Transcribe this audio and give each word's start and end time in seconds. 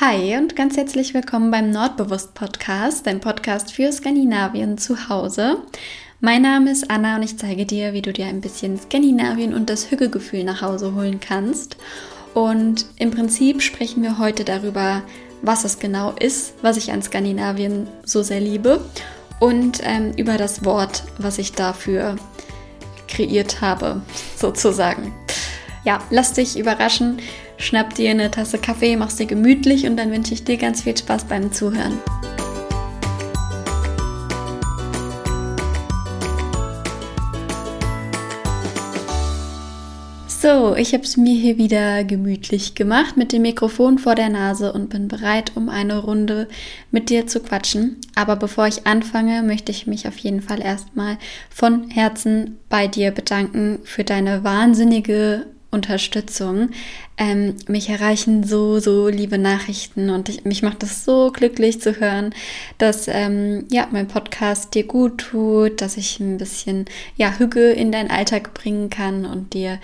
Hi 0.00 0.36
und 0.36 0.54
ganz 0.54 0.76
herzlich 0.76 1.12
willkommen 1.12 1.50
beim 1.50 1.72
Nordbewusst 1.72 2.32
Podcast, 2.34 3.04
dein 3.04 3.18
Podcast 3.18 3.72
für 3.72 3.90
Skandinavien 3.90 4.78
zu 4.78 5.08
Hause. 5.08 5.56
Mein 6.20 6.42
Name 6.42 6.70
ist 6.70 6.88
Anna 6.88 7.16
und 7.16 7.24
ich 7.24 7.36
zeige 7.36 7.66
dir, 7.66 7.92
wie 7.94 8.02
du 8.02 8.12
dir 8.12 8.26
ein 8.26 8.40
bisschen 8.40 8.78
Skandinavien 8.78 9.52
und 9.54 9.68
das 9.68 9.90
Hügelgefühl 9.90 10.44
nach 10.44 10.62
Hause 10.62 10.94
holen 10.94 11.18
kannst. 11.18 11.78
Und 12.32 12.86
im 12.98 13.10
Prinzip 13.10 13.60
sprechen 13.60 14.04
wir 14.04 14.18
heute 14.18 14.44
darüber, 14.44 15.02
was 15.42 15.64
es 15.64 15.80
genau 15.80 16.12
ist, 16.12 16.54
was 16.62 16.76
ich 16.76 16.92
an 16.92 17.02
Skandinavien 17.02 17.88
so 18.04 18.22
sehr 18.22 18.40
liebe 18.40 18.80
und 19.40 19.80
ähm, 19.82 20.12
über 20.16 20.36
das 20.36 20.64
Wort, 20.64 21.02
was 21.18 21.38
ich 21.38 21.54
dafür 21.54 22.14
kreiert 23.08 23.60
habe, 23.62 24.02
sozusagen. 24.36 25.12
Ja, 25.82 25.98
lass 26.10 26.34
dich 26.34 26.56
überraschen 26.56 27.18
schnapp 27.58 27.94
dir 27.94 28.10
eine 28.10 28.30
Tasse 28.30 28.58
Kaffee, 28.58 28.96
mach's 28.96 29.16
dir 29.16 29.26
gemütlich 29.26 29.86
und 29.86 29.96
dann 29.96 30.10
wünsche 30.10 30.34
ich 30.34 30.44
dir 30.44 30.56
ganz 30.56 30.82
viel 30.82 30.96
Spaß 30.96 31.24
beim 31.24 31.52
Zuhören. 31.52 31.98
So, 40.40 40.76
ich 40.76 40.94
habe 40.94 41.02
es 41.02 41.16
mir 41.16 41.34
hier 41.34 41.58
wieder 41.58 42.04
gemütlich 42.04 42.76
gemacht 42.76 43.16
mit 43.16 43.32
dem 43.32 43.42
Mikrofon 43.42 43.98
vor 43.98 44.14
der 44.14 44.28
Nase 44.28 44.72
und 44.72 44.88
bin 44.88 45.08
bereit, 45.08 45.52
um 45.56 45.68
eine 45.68 45.98
Runde 45.98 46.48
mit 46.92 47.10
dir 47.10 47.26
zu 47.26 47.40
quatschen. 47.40 47.96
Aber 48.14 48.36
bevor 48.36 48.68
ich 48.68 48.86
anfange, 48.86 49.42
möchte 49.42 49.72
ich 49.72 49.88
mich 49.88 50.06
auf 50.06 50.16
jeden 50.16 50.40
Fall 50.40 50.62
erstmal 50.62 51.18
von 51.50 51.90
Herzen 51.90 52.56
bei 52.68 52.86
dir 52.86 53.10
bedanken 53.10 53.80
für 53.82 54.04
deine 54.04 54.44
wahnsinnige 54.44 55.46
Unterstützung. 55.70 56.70
Ähm, 57.18 57.56
mich 57.66 57.90
erreichen 57.90 58.42
so, 58.42 58.78
so 58.78 59.08
liebe 59.08 59.36
Nachrichten 59.36 60.08
und 60.08 60.28
ich, 60.30 60.44
mich 60.44 60.62
macht 60.62 60.82
es 60.82 61.04
so 61.04 61.30
glücklich 61.30 61.80
zu 61.80 62.00
hören, 62.00 62.34
dass 62.78 63.06
ähm, 63.08 63.66
ja, 63.70 63.86
mein 63.90 64.08
Podcast 64.08 64.74
dir 64.74 64.84
gut 64.84 65.18
tut, 65.18 65.82
dass 65.82 65.98
ich 65.98 66.20
ein 66.20 66.38
bisschen 66.38 66.86
ja, 67.16 67.38
Hüge 67.38 67.70
in 67.70 67.92
deinen 67.92 68.10
Alltag 68.10 68.54
bringen 68.54 68.88
kann 68.88 69.26
und 69.26 69.52
dir 69.52 69.78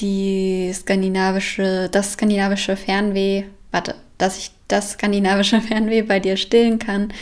die 0.00 0.70
skandinavische, 0.74 1.88
das 1.90 2.12
skandinavische 2.12 2.76
Fernweh, 2.76 3.44
warte, 3.70 3.94
dass 4.18 4.36
ich 4.36 4.50
das 4.68 4.92
skandinavische 4.92 5.60
Fernweh 5.62 6.02
bei 6.02 6.20
dir 6.20 6.36
stillen 6.36 6.78
kann 6.78 7.12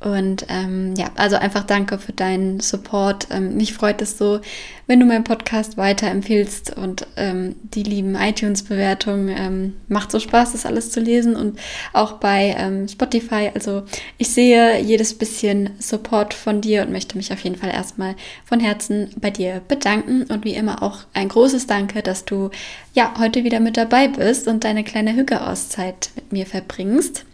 und 0.00 0.46
ähm, 0.48 0.94
ja, 0.96 1.10
also 1.16 1.36
einfach 1.36 1.64
danke 1.64 1.98
für 1.98 2.12
deinen 2.12 2.60
Support. 2.60 3.28
Ähm, 3.30 3.56
mich 3.56 3.74
freut 3.74 4.00
es 4.00 4.16
so, 4.16 4.40
wenn 4.86 4.98
du 4.98 5.04
meinen 5.04 5.24
Podcast 5.24 5.76
weiterempfiehlst 5.76 6.74
und 6.74 7.06
ähm, 7.18 7.54
die 7.62 7.82
lieben 7.82 8.14
iTunes-Bewertungen. 8.14 9.28
Ähm, 9.28 9.74
macht 9.88 10.10
so 10.10 10.18
Spaß, 10.18 10.52
das 10.52 10.64
alles 10.64 10.90
zu 10.90 11.00
lesen 11.00 11.36
und 11.36 11.58
auch 11.92 12.12
bei 12.12 12.56
ähm, 12.58 12.88
Spotify. 12.88 13.50
Also 13.52 13.82
ich 14.16 14.30
sehe 14.30 14.80
jedes 14.80 15.12
bisschen 15.12 15.70
Support 15.78 16.32
von 16.32 16.62
dir 16.62 16.80
und 16.80 16.92
möchte 16.92 17.18
mich 17.18 17.30
auf 17.30 17.40
jeden 17.40 17.56
Fall 17.56 17.70
erstmal 17.70 18.16
von 18.46 18.58
Herzen 18.58 19.10
bei 19.20 19.30
dir 19.30 19.60
bedanken. 19.68 20.22
Und 20.22 20.46
wie 20.46 20.54
immer 20.54 20.82
auch 20.82 21.00
ein 21.12 21.28
großes 21.28 21.66
Danke, 21.66 22.02
dass 22.02 22.24
du 22.24 22.48
ja 22.94 23.12
heute 23.18 23.44
wieder 23.44 23.60
mit 23.60 23.76
dabei 23.76 24.08
bist 24.08 24.48
und 24.48 24.64
deine 24.64 24.82
kleine 24.82 25.14
Hüge-Auszeit 25.14 26.08
mit 26.16 26.32
mir 26.32 26.46
verbringst. 26.46 27.26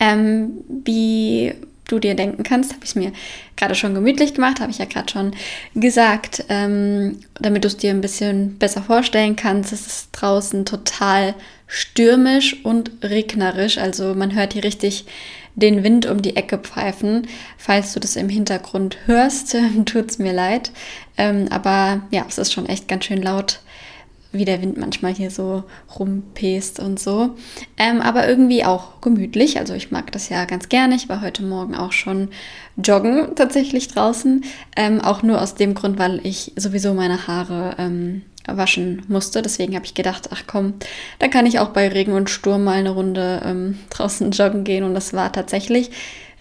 Ähm, 0.00 0.52
wie 0.84 1.54
du 1.88 1.98
dir 1.98 2.14
denken 2.14 2.42
kannst, 2.42 2.72
habe 2.72 2.84
ich 2.84 2.90
es 2.90 2.94
mir 2.94 3.12
gerade 3.56 3.74
schon 3.74 3.94
gemütlich 3.94 4.34
gemacht, 4.34 4.60
habe 4.60 4.70
ich 4.70 4.78
ja 4.78 4.84
gerade 4.84 5.10
schon 5.10 5.32
gesagt, 5.74 6.44
ähm, 6.48 7.18
damit 7.40 7.64
du 7.64 7.68
es 7.68 7.78
dir 7.78 7.90
ein 7.90 8.02
bisschen 8.02 8.58
besser 8.58 8.82
vorstellen 8.82 9.36
kannst. 9.36 9.72
Es 9.72 9.86
ist 9.86 10.08
draußen 10.12 10.64
total 10.64 11.34
stürmisch 11.66 12.64
und 12.64 12.90
regnerisch, 13.02 13.78
also 13.78 14.14
man 14.14 14.34
hört 14.34 14.52
hier 14.52 14.64
richtig 14.64 15.06
den 15.54 15.82
Wind 15.82 16.06
um 16.06 16.22
die 16.22 16.36
Ecke 16.36 16.58
pfeifen. 16.58 17.26
Falls 17.56 17.92
du 17.92 18.00
das 18.00 18.16
im 18.16 18.28
Hintergrund 18.28 18.96
hörst, 19.06 19.56
tut 19.86 20.10
es 20.10 20.18
mir 20.18 20.32
leid. 20.32 20.70
Ähm, 21.16 21.48
aber 21.50 22.02
ja, 22.10 22.24
es 22.28 22.38
ist 22.38 22.52
schon 22.52 22.66
echt 22.66 22.86
ganz 22.86 23.06
schön 23.06 23.22
laut 23.22 23.60
wie 24.32 24.44
der 24.44 24.60
Wind 24.60 24.76
manchmal 24.76 25.14
hier 25.14 25.30
so 25.30 25.64
rumpest 25.98 26.80
und 26.80 27.00
so. 27.00 27.30
Ähm, 27.76 28.00
aber 28.00 28.28
irgendwie 28.28 28.64
auch 28.64 29.00
gemütlich. 29.00 29.58
Also 29.58 29.74
ich 29.74 29.90
mag 29.90 30.12
das 30.12 30.28
ja 30.28 30.44
ganz 30.44 30.68
gerne. 30.68 30.94
Ich 30.94 31.08
war 31.08 31.22
heute 31.22 31.42
Morgen 31.42 31.74
auch 31.74 31.92
schon 31.92 32.28
joggen 32.76 33.34
tatsächlich 33.36 33.88
draußen. 33.88 34.44
Ähm, 34.76 35.00
auch 35.00 35.22
nur 35.22 35.40
aus 35.40 35.54
dem 35.54 35.74
Grund, 35.74 35.98
weil 35.98 36.20
ich 36.24 36.52
sowieso 36.56 36.92
meine 36.92 37.26
Haare 37.26 37.76
ähm, 37.78 38.22
waschen 38.46 39.02
musste. 39.08 39.42
Deswegen 39.42 39.74
habe 39.74 39.86
ich 39.86 39.94
gedacht, 39.94 40.28
ach 40.32 40.42
komm, 40.46 40.74
da 41.18 41.28
kann 41.28 41.46
ich 41.46 41.58
auch 41.58 41.68
bei 41.68 41.88
Regen 41.88 42.12
und 42.12 42.30
Sturm 42.30 42.64
mal 42.64 42.78
eine 42.78 42.90
Runde 42.90 43.42
ähm, 43.44 43.78
draußen 43.90 44.30
joggen 44.30 44.64
gehen. 44.64 44.84
Und 44.84 44.94
das 44.94 45.12
war 45.14 45.32
tatsächlich 45.32 45.90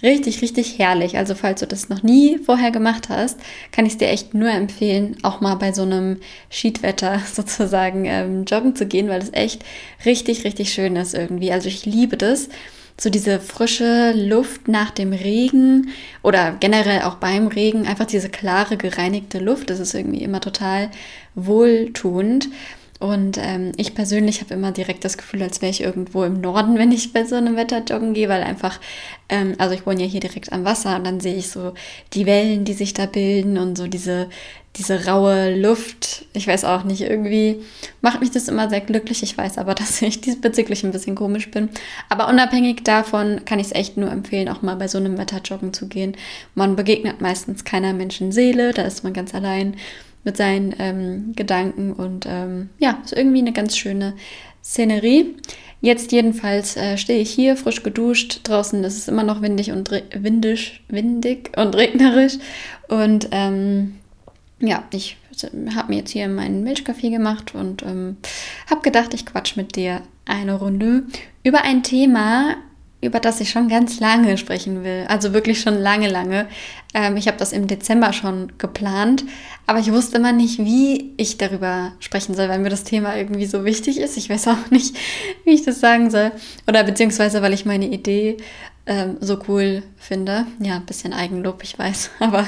richtig, 0.03 0.41
richtig 0.41 0.80
herrlich. 0.80 1.18
Also 1.18 1.35
falls 1.35 1.59
du 1.59 1.68
das 1.68 1.90
noch 1.90 2.03
nie 2.03 2.38
vorher 2.38 2.72
gemacht 2.72 3.09
hast, 3.09 3.40
kann 3.72 3.85
ich 3.85 3.94
es 3.94 3.97
dir 3.97 4.09
echt 4.09 4.34
nur 4.34 4.50
empfehlen, 4.50 5.18
auch 5.24 5.41
mal 5.41 5.56
bei 5.56 5.72
so 5.72 5.84
einem 5.84 6.18
Schiedwetter 6.50 7.22
sozusagen 7.34 8.06
ähm, 8.06 8.46
joggen 8.46 8.75
zu 8.75 8.85
gehen, 8.85 9.09
weil 9.09 9.22
es 9.22 9.34
echt 9.34 9.63
richtig, 10.06 10.44
richtig 10.44 10.72
schön 10.74 10.96
ist 10.96 11.13
irgendwie. 11.13 11.52
Also 11.52 11.68
ich 11.68 11.85
liebe 11.85 12.18
das. 12.18 12.50
So 13.00 13.12
diese 13.12 13.40
frische 13.40 14.12
Luft 14.13 14.68
nach 14.68 14.90
dem 14.90 15.13
Regen 15.13 15.90
oder 16.24 16.58
generell 16.59 17.03
auch 17.03 17.18
beim 17.18 17.46
Regen, 17.46 17.85
einfach 17.85 18.08
diese 18.08 18.29
klare, 18.29 18.75
gereinigte 18.75 19.38
Luft, 19.38 19.69
das 19.69 19.79
ist 19.79 19.94
irgendwie 19.94 20.24
immer 20.24 20.41
total 20.41 20.90
wohltuend. 21.35 22.50
Und 23.00 23.38
ähm, 23.40 23.74
ich 23.78 23.94
persönlich 23.94 24.41
habe 24.41 24.56
immer 24.56 24.72
direkt 24.72 25.06
das 25.06 25.18
Gefühl, 25.18 25.44
als 25.44 25.62
wäre 25.62 25.69
ich 25.69 25.81
irgendwo 25.81 26.24
im 26.24 26.41
Norden, 26.41 26.78
wenn 26.78 26.91
ich 26.91 27.13
bei 27.13 27.25
so 27.25 27.35
einem 27.35 27.56
Wetter 27.56 27.84
joggen 27.84 28.13
gehe, 28.13 28.28
weil 28.28 28.41
einfach, 28.41 28.80
ähm, 29.30 29.53
also 29.59 29.75
ich 29.75 29.85
wohne 29.85 30.02
ja 30.02 30.08
hier 30.08 30.19
direkt 30.19 30.52
am 30.52 30.66
Wasser 30.66 30.96
und 30.96 31.06
dann 31.06 31.19
sehe 31.19 31.35
ich 31.35 31.50
so 31.50 31.74
die 32.13 32.25
Wellen, 32.25 32.66
die 32.66 32.74
sich 32.74 32.94
da 32.94 33.06
bilden 33.06 33.59
und 33.59 33.78
so 33.78 33.85
diese, 33.85 34.30
diese 34.78 35.06
raue 35.06 35.56
Luft. 35.56 36.25
Ich 36.34 36.47
weiß 36.47 36.66
auch 36.66 36.84
nicht, 36.84 37.02
irgendwie 37.02 37.62
macht 38.02 38.19
mich 38.19 38.31
das 38.31 38.47
immer 38.47 38.68
sehr 38.68 38.81
glücklich. 38.81 39.22
Ich 39.22 39.38
weiß 39.38 39.59
aber, 39.59 39.75
dass 39.75 40.02
ich 40.02 40.22
diesbezüglich 40.22 40.84
ein 40.84 40.91
bisschen 40.91 41.16
komisch 41.16 41.52
bin. 41.52 41.69
Aber 42.09 42.28
unabhängig 42.28 42.84
davon 42.84 43.46
kann 43.46 43.59
ich 43.59 43.68
es 43.68 43.75
echt 43.75 43.97
nur 43.97 44.12
empfehlen, 44.12 44.50
auch 44.50 44.64
mal 44.64 44.75
bei 44.75 44.88
so 44.88 44.97
einem 44.97 45.19
Wetter 45.19 45.41
joggen 45.44 45.72
zu 45.72 45.88
gehen. 45.88 46.16
Man 46.56 46.75
begegnet 46.75 47.22
meistens 47.22 47.64
keiner 47.64 47.94
Menschenseele, 47.94 48.74
da 48.74 48.81
ist 48.84 49.03
man 49.03 49.14
ganz 49.14 49.35
allein 49.35 49.75
mit 50.27 50.35
seinen 50.35 50.75
ähm, 50.77 51.31
Gedanken 51.38 51.93
und 51.93 52.25
ähm, 52.27 52.67
ja, 52.79 52.99
ist 53.01 53.13
irgendwie 53.13 53.39
eine 53.39 53.53
ganz 53.53 53.77
schöne 53.77 54.13
Szenerie. 54.61 55.38
Jetzt 55.79 56.11
jedenfalls 56.11 56.75
äh, 56.75 56.97
stehe 56.97 57.21
ich 57.21 57.29
hier, 57.29 57.55
frisch 57.55 57.81
geduscht. 57.81 58.41
Draußen 58.43 58.83
ist 58.83 58.97
es 58.97 59.07
immer 59.07 59.23
noch 59.23 59.41
windig 59.41 59.71
und 59.71 59.89
windisch, 60.13 60.83
windig 60.89 61.57
und 61.57 61.75
regnerisch. 61.77 62.39
Und 62.89 63.29
ähm, 63.31 63.95
ja, 64.59 64.83
ich 64.91 65.16
habe 65.73 65.93
mir 65.93 65.99
jetzt 65.99 66.11
hier 66.11 66.27
meinen 66.27 66.61
Milchkaffee 66.61 67.09
gemacht 67.09 67.55
und 67.55 67.83
ähm, 67.83 68.17
habe 68.69 68.81
gedacht, 68.81 69.13
ich 69.13 69.25
quatsch 69.25 69.55
mit 69.55 69.77
dir 69.77 70.01
eine 70.25 70.55
Runde 70.55 71.03
über 71.43 71.61
ein 71.61 71.83
Thema, 71.83 72.57
über 73.00 73.19
das 73.19 73.40
ich 73.41 73.52
schon 73.52 73.68
ganz 73.68 74.00
lange 74.00 74.38
sprechen 74.38 74.84
will. 74.84 75.06
Also 75.08 75.34
wirklich 75.34 75.62
schon 75.62 75.75
lange, 75.75 76.09
lange. 76.09 76.47
Ähm, 76.94 77.16
ich 77.16 77.28
habe 77.28 77.38
das 77.38 77.53
im 77.53 77.68
Dezember 77.68 78.12
schon 78.12 78.53
geplant, 78.58 79.24
aber 79.68 79.80
ich 79.80 79.91
wusste 79.91 80.18
immer 80.18 80.31
nicht, 80.31 80.58
wie 80.59 81.13
ich 81.18 81.38
darüber 81.38 81.94
sprechen 82.00 82.34
soll, 82.34 82.50
weil 82.50 82.59
mir 82.59 82.69
das 82.69 82.84
Thema 82.84 83.16
irgendwie 83.16 83.46
so 83.46 83.66
wichtig 83.66 84.00
ist. 84.00 84.18
Ich 84.18 84.30
weiß 84.30 84.47
auch 84.47 84.72
nicht, 84.72 84.96
wie 85.46 85.52
ich 85.52 85.63
das 85.63 85.80
sagen 85.80 86.09
soll. 86.09 86.31
Oder 86.68 86.84
beziehungsweise, 86.84 87.41
weil 87.41 87.53
ich 87.53 87.66
meine 87.66 87.88
Idee 87.88 88.38
ähm, 88.88 89.18
so 89.19 89.38
cool 89.47 89.84
finde. 89.97 90.47
Ja, 90.59 90.78
ein 90.78 90.85
bisschen 90.85 91.14
Eigenlob, 91.14 91.62
ich 91.62 91.78
weiß. 91.78 92.09
Aber 92.19 92.47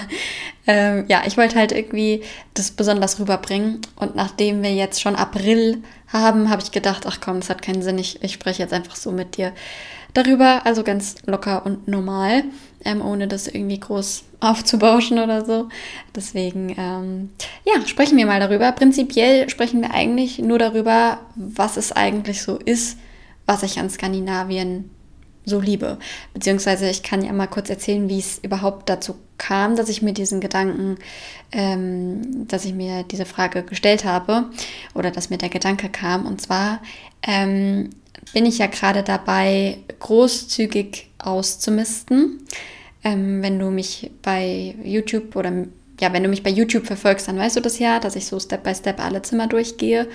ähm, 0.65 1.05
ja, 1.07 1.23
ich 1.27 1.37
wollte 1.37 1.57
halt 1.57 1.73
irgendwie 1.73 2.23
das 2.55 2.71
besonders 2.71 3.19
rüberbringen. 3.19 3.81
Und 3.97 4.15
nachdem 4.15 4.63
wir 4.63 4.73
jetzt 4.73 4.99
schon 4.99 5.15
April 5.15 5.83
haben, 6.07 6.49
habe 6.49 6.63
ich 6.63 6.71
gedacht, 6.71 7.05
ach 7.05 7.19
komm, 7.21 7.41
das 7.41 7.51
hat 7.51 7.61
keinen 7.61 7.83
Sinn. 7.83 7.99
Ich, 7.99 8.23
ich 8.23 8.33
spreche 8.33 8.63
jetzt 8.63 8.73
einfach 8.73 8.95
so 8.95 9.11
mit 9.11 9.37
dir 9.37 9.53
darüber, 10.13 10.65
also 10.65 10.83
ganz 10.83 11.15
locker 11.25 11.65
und 11.65 11.87
normal, 11.87 12.43
ähm, 12.83 13.01
ohne 13.01 13.27
das 13.27 13.47
irgendwie 13.47 13.79
groß 13.79 14.23
aufzubauschen 14.39 15.19
oder 15.19 15.45
so. 15.45 15.69
Deswegen, 16.15 16.75
ähm, 16.77 17.29
ja, 17.65 17.85
sprechen 17.85 18.17
wir 18.17 18.25
mal 18.25 18.39
darüber. 18.39 18.71
Prinzipiell 18.71 19.49
sprechen 19.49 19.81
wir 19.81 19.93
eigentlich 19.93 20.39
nur 20.39 20.59
darüber, 20.59 21.19
was 21.35 21.77
es 21.77 21.91
eigentlich 21.91 22.41
so 22.41 22.57
ist, 22.57 22.97
was 23.45 23.63
ich 23.63 23.79
an 23.79 23.89
Skandinavien 23.89 24.89
so 25.45 25.59
liebe. 25.59 25.97
Beziehungsweise 26.33 26.89
ich 26.89 27.03
kann 27.03 27.23
ja 27.23 27.33
mal 27.33 27.47
kurz 27.47 27.69
erzählen, 27.69 28.07
wie 28.07 28.19
es 28.19 28.39
überhaupt 28.39 28.89
dazu 28.89 29.15
kam, 29.39 29.75
dass 29.75 29.89
ich 29.89 30.03
mir 30.03 30.13
diesen 30.13 30.39
Gedanken, 30.39 30.97
ähm, 31.51 32.47
dass 32.47 32.65
ich 32.65 32.73
mir 32.73 33.01
diese 33.03 33.25
Frage 33.25 33.63
gestellt 33.63 34.05
habe 34.05 34.45
oder 34.93 35.09
dass 35.09 35.31
mir 35.31 35.39
der 35.39 35.49
Gedanke 35.49 35.89
kam. 35.89 36.27
Und 36.27 36.39
zwar 36.41 36.81
ähm, 37.23 37.89
bin 38.33 38.45
ich 38.45 38.59
ja 38.59 38.67
gerade 38.67 39.01
dabei, 39.01 39.79
großzügig 39.99 41.09
auszumisten. 41.17 42.45
Ähm, 43.03 43.41
wenn 43.41 43.57
du 43.57 43.71
mich 43.71 44.11
bei 44.21 44.75
YouTube 44.83 45.35
oder 45.35 45.51
ja, 45.99 46.13
wenn 46.13 46.23
du 46.23 46.29
mich 46.29 46.43
bei 46.43 46.49
YouTube 46.49 46.85
verfolgst, 46.85 47.27
dann 47.27 47.37
weißt 47.37 47.57
du 47.57 47.61
das 47.61 47.79
ja, 47.79 47.99
dass 47.99 48.15
ich 48.15 48.25
so 48.25 48.39
Step 48.39 48.63
by 48.63 48.73
Step 48.73 49.03
alle 49.03 49.21
Zimmer 49.21 49.47
durchgehe. 49.47 50.07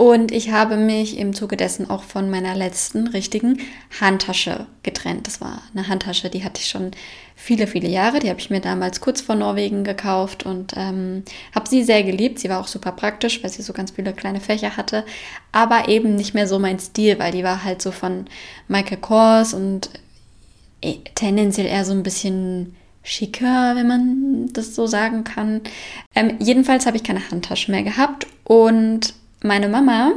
Und 0.00 0.32
ich 0.32 0.50
habe 0.50 0.78
mich 0.78 1.18
im 1.18 1.34
Zuge 1.34 1.58
dessen 1.58 1.90
auch 1.90 2.04
von 2.04 2.30
meiner 2.30 2.56
letzten 2.56 3.08
richtigen 3.08 3.58
Handtasche 4.00 4.66
getrennt. 4.82 5.26
Das 5.26 5.42
war 5.42 5.60
eine 5.74 5.88
Handtasche, 5.88 6.30
die 6.30 6.42
hatte 6.42 6.58
ich 6.58 6.68
schon 6.68 6.92
viele, 7.36 7.66
viele 7.66 7.86
Jahre. 7.86 8.18
Die 8.18 8.30
habe 8.30 8.40
ich 8.40 8.48
mir 8.48 8.60
damals 8.60 9.02
kurz 9.02 9.20
vor 9.20 9.34
Norwegen 9.34 9.84
gekauft 9.84 10.46
und 10.46 10.72
ähm, 10.74 11.22
habe 11.54 11.68
sie 11.68 11.84
sehr 11.84 12.02
geliebt. 12.02 12.38
Sie 12.38 12.48
war 12.48 12.60
auch 12.60 12.66
super 12.66 12.92
praktisch, 12.92 13.42
weil 13.42 13.50
sie 13.50 13.60
so 13.60 13.74
ganz 13.74 13.90
viele 13.90 14.14
kleine 14.14 14.40
Fächer 14.40 14.78
hatte, 14.78 15.04
aber 15.52 15.88
eben 15.88 16.16
nicht 16.16 16.32
mehr 16.32 16.48
so 16.48 16.58
mein 16.58 16.78
Stil, 16.78 17.18
weil 17.18 17.32
die 17.32 17.44
war 17.44 17.62
halt 17.62 17.82
so 17.82 17.90
von 17.90 18.24
Michael 18.68 19.02
Kors 19.02 19.52
und 19.52 19.90
äh, 20.80 20.94
tendenziell 21.14 21.66
eher 21.66 21.84
so 21.84 21.92
ein 21.92 22.04
bisschen 22.04 22.74
schicker, 23.02 23.76
wenn 23.76 23.86
man 23.86 24.48
das 24.54 24.74
so 24.74 24.86
sagen 24.86 25.24
kann. 25.24 25.60
Ähm, 26.14 26.38
jedenfalls 26.38 26.86
habe 26.86 26.96
ich 26.96 27.04
keine 27.04 27.30
Handtasche 27.30 27.70
mehr 27.70 27.82
gehabt 27.82 28.26
und 28.44 29.19
meine 29.42 29.68
Mama 29.68 30.12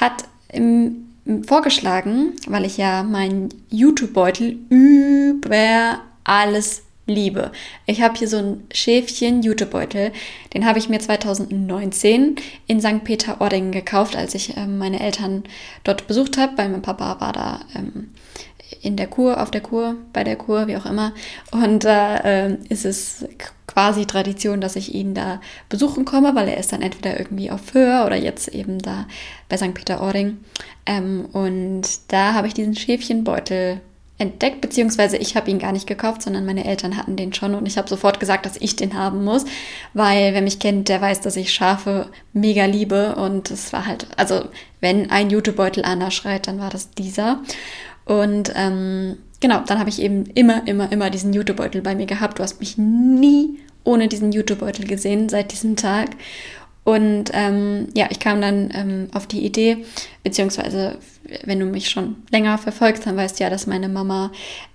hat 0.00 0.24
im, 0.52 1.06
vorgeschlagen, 1.46 2.32
weil 2.46 2.64
ich 2.64 2.76
ja 2.76 3.02
meinen 3.02 3.48
YouTube-Beutel 3.70 4.58
über 4.68 6.00
alles 6.24 6.82
liebe. 7.06 7.52
Ich 7.86 8.02
habe 8.02 8.16
hier 8.16 8.28
so 8.28 8.38
ein 8.38 8.66
Schäfchen 8.72 9.42
YouTube-Beutel. 9.42 10.12
Den 10.54 10.64
habe 10.64 10.78
ich 10.78 10.88
mir 10.88 11.00
2019 11.00 12.36
in 12.66 12.80
St. 12.80 13.04
Peter-Ording 13.04 13.72
gekauft, 13.72 14.16
als 14.16 14.34
ich 14.34 14.56
ähm, 14.56 14.78
meine 14.78 15.00
Eltern 15.00 15.44
dort 15.84 16.06
besucht 16.06 16.38
habe, 16.38 16.56
weil 16.56 16.70
mein 16.70 16.82
Papa 16.82 17.20
war 17.20 17.32
da 17.32 17.60
ähm, 17.74 18.10
in 18.80 18.96
der 18.96 19.06
Kur, 19.06 19.40
auf 19.40 19.50
der 19.50 19.60
Kur, 19.60 19.96
bei 20.12 20.24
der 20.24 20.36
Kur, 20.36 20.66
wie 20.66 20.76
auch 20.76 20.86
immer. 20.86 21.12
Und 21.50 21.84
da 21.84 22.16
äh, 22.18 22.56
ist 22.68 22.84
es 22.84 23.26
quasi 23.66 24.06
Tradition, 24.06 24.60
dass 24.60 24.76
ich 24.76 24.94
ihn 24.94 25.14
da 25.14 25.40
besuchen 25.68 26.04
komme, 26.04 26.34
weil 26.34 26.48
er 26.48 26.58
ist 26.58 26.72
dann 26.72 26.82
entweder 26.82 27.18
irgendwie 27.18 27.50
auf 27.50 27.74
Höhe 27.74 28.04
oder 28.04 28.16
jetzt 28.16 28.48
eben 28.48 28.78
da 28.78 29.06
bei 29.48 29.56
St. 29.56 29.74
Peter-Ording. 29.74 30.38
Ähm, 30.86 31.26
und 31.32 31.82
da 32.08 32.34
habe 32.34 32.46
ich 32.46 32.54
diesen 32.54 32.76
Schäfchenbeutel 32.76 33.80
entdeckt, 34.16 34.60
beziehungsweise 34.60 35.16
ich 35.16 35.36
habe 35.36 35.50
ihn 35.50 35.58
gar 35.58 35.72
nicht 35.72 35.88
gekauft, 35.88 36.22
sondern 36.22 36.46
meine 36.46 36.64
Eltern 36.64 36.96
hatten 36.96 37.16
den 37.16 37.32
schon 37.32 37.54
und 37.54 37.66
ich 37.66 37.76
habe 37.76 37.88
sofort 37.88 38.20
gesagt, 38.20 38.46
dass 38.46 38.56
ich 38.56 38.76
den 38.76 38.94
haben 38.94 39.24
muss, 39.24 39.44
weil 39.92 40.34
wer 40.34 40.42
mich 40.42 40.60
kennt, 40.60 40.88
der 40.88 41.00
weiß, 41.00 41.20
dass 41.20 41.34
ich 41.34 41.52
Schafe 41.52 42.08
mega 42.32 42.64
liebe 42.64 43.16
und 43.16 43.50
es 43.50 43.72
war 43.72 43.86
halt, 43.86 44.06
also 44.16 44.44
wenn 44.80 45.10
ein 45.10 45.30
Jutebeutel 45.30 45.84
Anna 45.84 46.12
schreit, 46.12 46.46
dann 46.46 46.60
war 46.60 46.70
das 46.70 46.92
dieser. 46.92 47.40
Und 48.04 48.52
ähm, 48.54 49.16
genau, 49.40 49.60
dann 49.66 49.78
habe 49.78 49.90
ich 49.90 50.00
eben 50.00 50.24
immer, 50.34 50.66
immer, 50.66 50.90
immer 50.92 51.10
diesen 51.10 51.32
Jutebeutel 51.32 51.82
bei 51.82 51.94
mir 51.94 52.06
gehabt. 52.06 52.38
Du 52.38 52.42
hast 52.42 52.60
mich 52.60 52.76
nie 52.78 53.58
ohne 53.84 54.08
diesen 54.08 54.32
Jutebeutel 54.32 54.86
gesehen 54.86 55.28
seit 55.28 55.52
diesem 55.52 55.76
Tag. 55.76 56.10
Und 56.84 57.30
ähm, 57.32 57.88
ja, 57.94 58.08
ich 58.10 58.20
kam 58.20 58.40
dann 58.42 58.70
ähm, 58.74 59.08
auf 59.14 59.26
die 59.26 59.44
Idee, 59.44 59.84
beziehungsweise 60.22 60.98
wenn 61.44 61.58
du 61.58 61.66
mich 61.66 61.88
schon 61.88 62.16
länger 62.30 62.58
verfolgst, 62.58 63.06
dann 63.06 63.16
weißt 63.16 63.38
du 63.38 63.44
ja, 63.44 63.50
dass 63.50 63.66
meine 63.66 63.88
Mama 63.88 64.32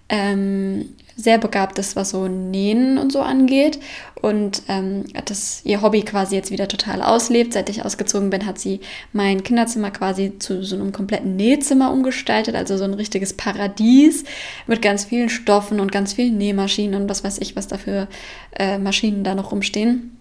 ähm, 0.10 0.90
sehr 1.20 1.38
begabt 1.38 1.78
ist, 1.80 1.96
was 1.96 2.12
so 2.12 2.28
Nähen 2.28 2.98
und 2.98 3.12
so 3.12 3.22
angeht. 3.22 3.80
Und 4.22 4.64
ähm, 4.68 5.06
das 5.26 5.62
ihr 5.66 5.82
Hobby 5.82 6.02
quasi 6.02 6.36
jetzt 6.36 6.52
wieder 6.52 6.68
total 6.68 7.02
auslebt. 7.02 7.54
Seit 7.54 7.70
ich 7.70 7.84
ausgezogen 7.84 8.30
bin, 8.30 8.46
hat 8.46 8.58
sie 8.58 8.80
mein 9.12 9.44
Kinderzimmer 9.44 9.92
quasi 9.92 10.40
zu 10.40 10.64
so 10.64 10.76
einem 10.76 10.92
kompletten 10.92 11.36
Nähzimmer 11.36 11.92
umgestaltet. 11.92 12.56
Also 12.56 12.78
so 12.78 12.86
ein 12.86 12.94
richtiges 12.94 13.34
Paradies 13.34 14.24
mit 14.66 14.82
ganz 14.82 15.06
vielen 15.06 15.30
Stoffen 15.30 15.80
und 15.80 15.92
ganz 15.92 16.14
vielen 16.14 16.38
Nähmaschinen 16.38 17.02
und 17.02 17.10
was 17.10 17.24
weiß 17.24 17.40
ich, 17.40 17.56
was 17.56 17.68
da 17.68 17.78
für 17.78 18.08
äh, 18.58 18.78
Maschinen 18.78 19.24
da 19.24 19.36
noch 19.36 19.52
rumstehen. 19.52 20.16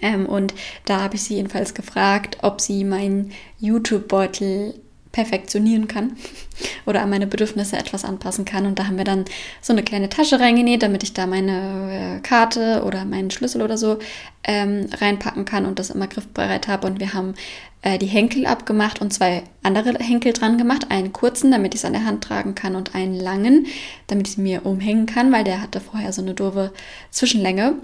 Ähm, 0.00 0.26
und 0.26 0.54
da 0.84 1.00
habe 1.00 1.16
ich 1.16 1.22
sie 1.22 1.36
jedenfalls 1.36 1.74
gefragt, 1.74 2.38
ob 2.42 2.60
sie 2.60 2.84
meinen 2.84 3.32
YouTube-Beutel 3.58 4.74
perfektionieren 5.12 5.88
kann 5.88 6.16
oder 6.86 7.02
an 7.02 7.10
meine 7.10 7.26
Bedürfnisse 7.26 7.76
etwas 7.76 8.04
anpassen 8.04 8.44
kann. 8.44 8.66
Und 8.66 8.78
da 8.78 8.86
haben 8.86 8.98
wir 8.98 9.04
dann 9.04 9.24
so 9.60 9.72
eine 9.72 9.82
kleine 9.82 10.08
Tasche 10.08 10.38
reingenäht, 10.38 10.82
damit 10.82 11.02
ich 11.02 11.12
da 11.12 11.26
meine 11.26 12.18
äh, 12.18 12.20
Karte 12.20 12.82
oder 12.84 13.04
meinen 13.04 13.30
Schlüssel 13.30 13.62
oder 13.62 13.76
so 13.76 13.98
ähm, 14.44 14.86
reinpacken 15.00 15.44
kann 15.44 15.66
und 15.66 15.78
das 15.78 15.90
immer 15.90 16.06
griffbereit 16.06 16.68
habe. 16.68 16.86
Und 16.86 17.00
wir 17.00 17.12
haben 17.12 17.34
äh, 17.82 17.98
die 17.98 18.06
Henkel 18.06 18.46
abgemacht 18.46 19.00
und 19.00 19.12
zwei 19.12 19.42
andere 19.62 19.94
Henkel 19.98 20.32
dran 20.32 20.58
gemacht. 20.58 20.86
Einen 20.90 21.12
kurzen, 21.12 21.50
damit 21.50 21.74
ich 21.74 21.80
es 21.80 21.84
an 21.84 21.92
der 21.92 22.04
Hand 22.04 22.24
tragen 22.24 22.54
kann 22.54 22.76
und 22.76 22.94
einen 22.94 23.14
langen, 23.14 23.66
damit 24.06 24.28
ich 24.28 24.34
es 24.34 24.38
mir 24.38 24.66
umhängen 24.66 25.06
kann, 25.06 25.32
weil 25.32 25.44
der 25.44 25.62
hatte 25.62 25.80
vorher 25.80 26.12
so 26.12 26.22
eine 26.22 26.34
doofe 26.34 26.72
Zwischenlänge. 27.10 27.74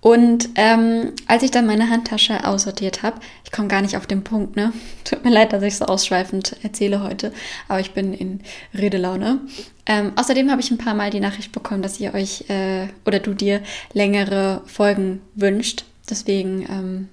Und 0.00 0.50
ähm, 0.54 1.12
als 1.26 1.42
ich 1.42 1.50
dann 1.50 1.66
meine 1.66 1.90
Handtasche 1.90 2.46
aussortiert 2.46 3.02
habe, 3.02 3.18
ich 3.44 3.50
komme 3.50 3.68
gar 3.68 3.82
nicht 3.82 3.96
auf 3.96 4.06
den 4.06 4.22
Punkt, 4.22 4.56
ne? 4.56 4.72
Tut 5.04 5.24
mir 5.24 5.30
leid, 5.30 5.52
dass 5.52 5.62
ich 5.62 5.76
so 5.76 5.86
ausschweifend 5.86 6.56
erzähle 6.62 7.02
heute, 7.02 7.32
aber 7.68 7.80
ich 7.80 7.92
bin 7.92 8.12
in 8.12 8.40
Redelaune. 8.74 9.40
Ähm, 9.86 10.12
außerdem 10.16 10.50
habe 10.50 10.60
ich 10.60 10.70
ein 10.70 10.78
paar 10.78 10.94
Mal 10.94 11.10
die 11.10 11.20
Nachricht 11.20 11.52
bekommen, 11.52 11.82
dass 11.82 12.00
ihr 12.00 12.14
euch 12.14 12.48
äh, 12.50 12.88
oder 13.04 13.20
du 13.20 13.34
dir 13.34 13.62
längere 13.92 14.62
Folgen 14.66 15.22
wünscht. 15.34 15.84
Deswegen 16.08 16.62
ähm, 16.68 17.08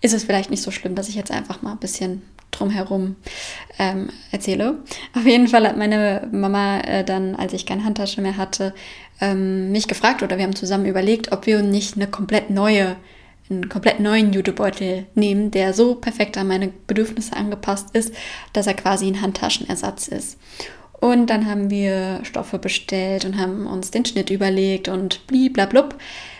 ist 0.00 0.14
es 0.14 0.24
vielleicht 0.24 0.50
nicht 0.50 0.62
so 0.62 0.70
schlimm, 0.70 0.94
dass 0.94 1.08
ich 1.08 1.14
jetzt 1.14 1.30
einfach 1.30 1.62
mal 1.62 1.72
ein 1.72 1.78
bisschen 1.78 2.22
drumherum 2.58 3.16
ähm, 3.78 4.08
erzähle. 4.32 4.78
Auf 5.14 5.26
jeden 5.26 5.48
Fall 5.48 5.66
hat 5.66 5.76
meine 5.76 6.28
Mama 6.32 6.80
äh, 6.80 7.04
dann, 7.04 7.36
als 7.36 7.52
ich 7.52 7.66
keine 7.66 7.84
Handtasche 7.84 8.20
mehr 8.20 8.36
hatte, 8.36 8.74
ähm, 9.20 9.72
mich 9.72 9.88
gefragt 9.88 10.22
oder 10.22 10.36
wir 10.36 10.44
haben 10.44 10.56
zusammen 10.56 10.86
überlegt, 10.86 11.32
ob 11.32 11.46
wir 11.46 11.62
nicht 11.62 11.96
eine 11.96 12.06
komplett 12.06 12.50
neue, 12.50 12.96
einen 13.50 13.68
komplett 13.68 14.00
neuen 14.00 14.32
Jutebeutel 14.32 15.06
nehmen, 15.14 15.50
der 15.50 15.72
so 15.72 15.94
perfekt 15.94 16.36
an 16.36 16.48
meine 16.48 16.72
Bedürfnisse 16.86 17.36
angepasst 17.36 17.88
ist, 17.92 18.14
dass 18.52 18.66
er 18.66 18.74
quasi 18.74 19.06
ein 19.06 19.22
Handtaschenersatz 19.22 20.08
ist. 20.08 20.38
Und 21.00 21.28
dann 21.28 21.46
haben 21.46 21.70
wir 21.70 22.20
Stoffe 22.22 22.58
bestellt 22.58 23.24
und 23.24 23.38
haben 23.38 23.66
uns 23.66 23.90
den 23.90 24.04
Schnitt 24.04 24.30
überlegt 24.30 24.88
und 24.88 25.26
bliblablub. 25.26 25.96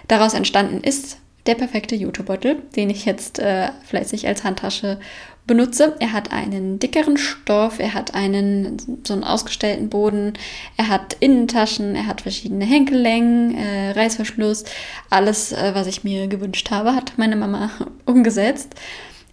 Daraus 0.08 0.34
entstanden 0.34 0.82
ist 0.82 1.18
der 1.46 1.54
perfekte 1.54 1.94
Jutebeutel, 1.94 2.62
den 2.74 2.90
ich 2.90 3.04
jetzt 3.04 3.38
äh, 3.38 3.68
fleißig 3.84 4.26
als 4.26 4.44
Handtasche 4.44 4.98
benutze. 5.46 5.96
Er 6.00 6.12
hat 6.12 6.32
einen 6.32 6.78
dickeren 6.78 7.16
Stoff, 7.16 7.78
er 7.78 7.94
hat 7.94 8.14
einen 8.14 9.00
so 9.04 9.12
einen 9.12 9.24
ausgestellten 9.24 9.88
Boden, 9.88 10.34
er 10.76 10.88
hat 10.88 11.16
Innentaschen, 11.20 11.94
er 11.94 12.06
hat 12.06 12.20
verschiedene 12.20 12.64
Henkellängen, 12.64 13.56
äh, 13.56 13.90
Reißverschluss, 13.92 14.64
alles, 15.10 15.52
äh, 15.52 15.72
was 15.74 15.86
ich 15.86 16.04
mir 16.04 16.26
gewünscht 16.26 16.70
habe, 16.70 16.94
hat 16.94 17.12
meine 17.16 17.36
Mama 17.36 17.70
umgesetzt. 18.04 18.74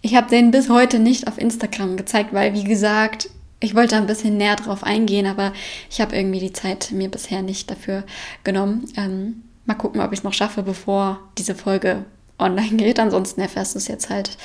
Ich 0.01 0.15
habe 0.15 0.29
den 0.29 0.51
bis 0.51 0.69
heute 0.69 0.99
nicht 0.99 1.27
auf 1.27 1.37
Instagram 1.37 1.97
gezeigt, 1.97 2.33
weil 2.33 2.53
wie 2.53 2.65
gesagt, 2.65 3.29
ich 3.59 3.75
wollte 3.75 3.95
ein 3.95 4.07
bisschen 4.07 4.35
näher 4.35 4.57
drauf 4.57 4.83
eingehen, 4.83 5.25
aber 5.25 5.53
ich 5.89 6.01
habe 6.01 6.15
irgendwie 6.15 6.39
die 6.39 6.51
Zeit 6.51 6.91
mir 6.91 7.09
bisher 7.09 7.41
nicht 7.41 7.71
dafür 7.71 8.03
genommen. 8.43 8.85
Ähm, 8.97 9.43
mal 9.65 9.75
gucken, 9.75 10.01
ob 10.01 10.11
ich 10.11 10.19
es 10.19 10.23
noch 10.23 10.33
schaffe, 10.33 10.63
bevor 10.63 11.19
diese 11.37 11.55
Folge 11.55 12.03
online 12.39 12.69
geht. 12.77 12.99
Ansonsten 12.99 13.41
erfährst 13.41 13.75
du 13.75 13.79
es 13.79 13.87
jetzt 13.87 14.09
halt 14.09 14.37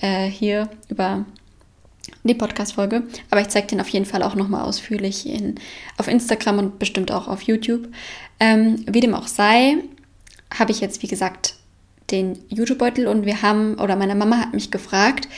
äh, 0.00 0.26
hier 0.26 0.68
über 0.88 1.24
die 2.22 2.34
Podcast-Folge. 2.34 3.04
Aber 3.30 3.40
ich 3.40 3.48
zeige 3.48 3.68
den 3.68 3.80
auf 3.80 3.88
jeden 3.88 4.06
Fall 4.06 4.22
auch 4.22 4.34
nochmal 4.34 4.62
ausführlich 4.62 5.26
in, 5.28 5.56
auf 5.96 6.08
Instagram 6.08 6.58
und 6.58 6.78
bestimmt 6.78 7.12
auch 7.12 7.28
auf 7.28 7.42
YouTube. 7.42 7.88
Ähm, 8.38 8.84
wie 8.86 9.00
dem 9.00 9.14
auch 9.14 9.28
sei, 9.28 9.76
habe 10.52 10.72
ich 10.72 10.80
jetzt, 10.80 11.02
wie 11.02 11.08
gesagt, 11.08 11.54
den 12.10 12.38
YouTube-Beutel 12.48 13.06
und 13.06 13.24
wir 13.24 13.42
haben, 13.42 13.78
oder 13.78 13.96
meine 13.96 14.14
Mama 14.14 14.38
hat 14.38 14.52
mich 14.52 14.70
gefragt, 14.70 15.28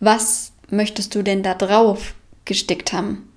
was 0.00 0.52
möchtest 0.70 1.14
du 1.14 1.22
denn 1.22 1.42
da 1.42 1.54
drauf 1.54 2.14
gestickt 2.44 2.92
haben? 2.92 3.28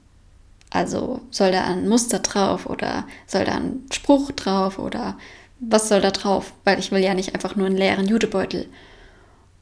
Also 0.70 1.22
soll 1.32 1.52
da 1.52 1.64
ein 1.64 1.88
Muster 1.88 2.20
drauf 2.20 2.66
oder 2.66 3.06
soll 3.28 3.46
da 3.46 3.56
ein 3.56 3.84
Spruch 3.92 4.32
drauf 4.32 4.78
oder 4.78 5.18
was 5.60 5.90
soll 5.90 6.02
da 6.02 6.12
drauf? 6.12 6.54
Weil 6.64 6.80
ich 6.80 6.92
will 6.92 7.02
ja 7.02 7.14
nicht 7.14 7.34
einfach 7.34 7.56
nur 7.56 7.68
einen 7.68 7.78
leeren 7.78 8.08
Jutebeutel. 8.08 8.68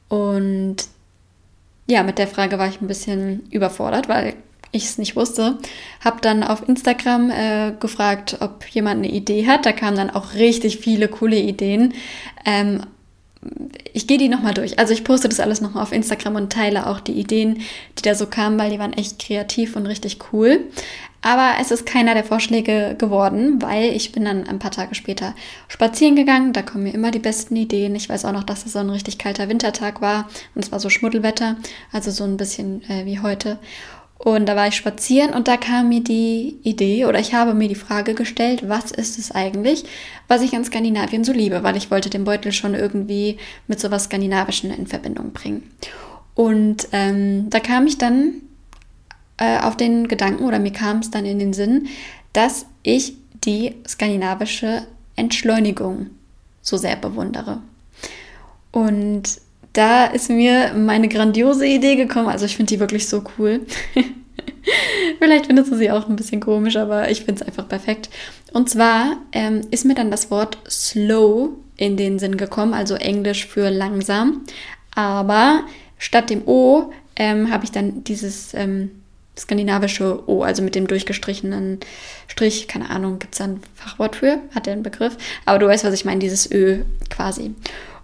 Und 0.08 0.76
ja, 1.86 2.02
mit 2.02 2.18
der 2.18 2.28
Frage 2.28 2.58
war 2.58 2.68
ich 2.68 2.80
ein 2.80 2.88
bisschen 2.88 3.46
überfordert, 3.50 4.08
weil 4.08 4.34
ich 4.72 4.84
es 4.84 4.98
nicht 4.98 5.16
wusste. 5.16 5.58
Habe 6.04 6.20
dann 6.20 6.42
auf 6.42 6.68
Instagram 6.68 7.30
äh, 7.30 7.72
gefragt, 7.78 8.38
ob 8.40 8.66
jemand 8.66 8.98
eine 8.98 9.12
Idee 9.12 9.46
hat. 9.46 9.66
Da 9.66 9.72
kamen 9.72 9.96
dann 9.96 10.10
auch 10.10 10.34
richtig 10.34 10.78
viele 10.78 11.08
coole 11.08 11.38
Ideen. 11.38 11.94
Ähm, 12.44 12.82
ich 13.92 14.06
gehe 14.06 14.18
die 14.18 14.28
nochmal 14.28 14.54
durch. 14.54 14.78
Also 14.78 14.92
ich 14.92 15.04
poste 15.04 15.28
das 15.28 15.40
alles 15.40 15.60
nochmal 15.60 15.82
auf 15.82 15.92
Instagram 15.92 16.36
und 16.36 16.52
teile 16.52 16.86
auch 16.86 17.00
die 17.00 17.12
Ideen, 17.12 17.60
die 17.98 18.02
da 18.02 18.14
so 18.14 18.26
kamen, 18.26 18.58
weil 18.58 18.70
die 18.70 18.78
waren 18.78 18.92
echt 18.92 19.18
kreativ 19.18 19.76
und 19.76 19.86
richtig 19.86 20.18
cool. 20.32 20.60
Aber 21.24 21.54
es 21.58 21.70
ist 21.70 21.86
keiner 21.86 22.12
der 22.12 22.22
Vorschläge 22.22 22.96
geworden, 22.98 23.62
weil 23.62 23.96
ich 23.96 24.12
bin 24.12 24.26
dann 24.26 24.46
ein 24.46 24.58
paar 24.58 24.70
Tage 24.70 24.94
später 24.94 25.34
spazieren 25.68 26.16
gegangen. 26.16 26.52
Da 26.52 26.60
kommen 26.60 26.84
mir 26.84 26.92
immer 26.92 27.10
die 27.10 27.18
besten 27.18 27.56
Ideen. 27.56 27.94
Ich 27.94 28.10
weiß 28.10 28.26
auch 28.26 28.32
noch, 28.32 28.44
dass 28.44 28.66
es 28.66 28.74
so 28.74 28.80
ein 28.80 28.90
richtig 28.90 29.16
kalter 29.16 29.48
Wintertag 29.48 30.02
war 30.02 30.28
und 30.54 30.62
es 30.62 30.70
war 30.70 30.80
so 30.80 30.90
Schmuddelwetter, 30.90 31.56
also 31.92 32.10
so 32.10 32.24
ein 32.24 32.36
bisschen 32.36 32.82
äh, 32.90 33.06
wie 33.06 33.20
heute. 33.20 33.58
Und 34.18 34.44
da 34.46 34.54
war 34.54 34.68
ich 34.68 34.74
spazieren 34.76 35.32
und 35.32 35.48
da 35.48 35.56
kam 35.56 35.88
mir 35.88 36.02
die 36.02 36.58
Idee 36.62 37.06
oder 37.06 37.18
ich 37.18 37.32
habe 37.32 37.54
mir 37.54 37.68
die 37.68 37.74
Frage 37.74 38.12
gestellt, 38.12 38.68
was 38.68 38.90
ist 38.90 39.18
es 39.18 39.32
eigentlich, 39.32 39.84
was 40.28 40.42
ich 40.42 40.54
an 40.54 40.64
Skandinavien 40.66 41.24
so 41.24 41.32
liebe, 41.32 41.62
weil 41.62 41.78
ich 41.78 41.90
wollte 41.90 42.10
den 42.10 42.24
Beutel 42.24 42.52
schon 42.52 42.74
irgendwie 42.74 43.38
mit 43.66 43.80
sowas 43.80 44.04
Skandinavischen 44.04 44.70
in 44.70 44.86
Verbindung 44.86 45.32
bringen. 45.32 45.70
Und 46.34 46.86
ähm, 46.92 47.48
da 47.48 47.60
kam 47.60 47.86
ich 47.86 47.96
dann 47.96 48.42
äh, 49.38 49.58
auf 49.58 49.76
den 49.76 50.08
Gedanken 50.08 50.44
oder 50.44 50.58
mir 50.58 50.72
kam 50.72 50.98
es 50.98 51.10
dann 51.10 51.24
in 51.24 51.38
den 51.38 51.52
Sinn, 51.52 51.88
dass 52.32 52.66
ich 52.82 53.14
die 53.44 53.74
skandinavische 53.86 54.86
Entschleunigung 55.16 56.10
so 56.62 56.76
sehr 56.76 56.96
bewundere. 56.96 57.60
Und 58.72 59.22
da 59.72 60.06
ist 60.06 60.30
mir 60.30 60.72
meine 60.74 61.08
grandiose 61.08 61.66
Idee 61.66 61.96
gekommen. 61.96 62.28
Also 62.28 62.46
ich 62.46 62.56
finde 62.56 62.70
die 62.70 62.80
wirklich 62.80 63.08
so 63.08 63.22
cool. 63.38 63.60
Vielleicht 65.18 65.46
findest 65.46 65.70
du 65.70 65.76
sie 65.76 65.90
auch 65.90 66.08
ein 66.08 66.16
bisschen 66.16 66.40
komisch, 66.40 66.76
aber 66.76 67.10
ich 67.10 67.24
finde 67.24 67.42
es 67.42 67.46
einfach 67.46 67.68
perfekt. 67.68 68.08
Und 68.52 68.70
zwar 68.70 69.18
ähm, 69.32 69.62
ist 69.70 69.84
mir 69.84 69.94
dann 69.94 70.10
das 70.10 70.30
Wort 70.30 70.58
slow 70.68 71.50
in 71.76 71.96
den 71.96 72.18
Sinn 72.18 72.36
gekommen, 72.36 72.72
also 72.72 72.94
Englisch 72.94 73.46
für 73.46 73.68
langsam. 73.68 74.42
Aber 74.94 75.64
statt 75.98 76.30
dem 76.30 76.46
O 76.46 76.92
ähm, 77.16 77.50
habe 77.50 77.64
ich 77.64 77.72
dann 77.72 78.04
dieses 78.04 78.54
ähm, 78.54 78.90
skandinavische 79.36 80.28
O, 80.28 80.42
also 80.42 80.62
mit 80.62 80.74
dem 80.74 80.86
durchgestrichenen 80.86 81.80
Strich, 82.28 82.68
keine 82.68 82.90
Ahnung, 82.90 83.18
gibt 83.18 83.34
es 83.34 83.38
da 83.38 83.44
ein 83.44 83.60
Fachwort 83.74 84.16
für? 84.16 84.38
Hat 84.54 84.66
der 84.66 84.74
einen 84.74 84.82
Begriff? 84.82 85.16
Aber 85.44 85.58
du 85.58 85.66
weißt, 85.66 85.84
was 85.84 85.94
ich 85.94 86.04
meine, 86.04 86.20
dieses 86.20 86.50
Ö 86.50 86.82
quasi. 87.10 87.54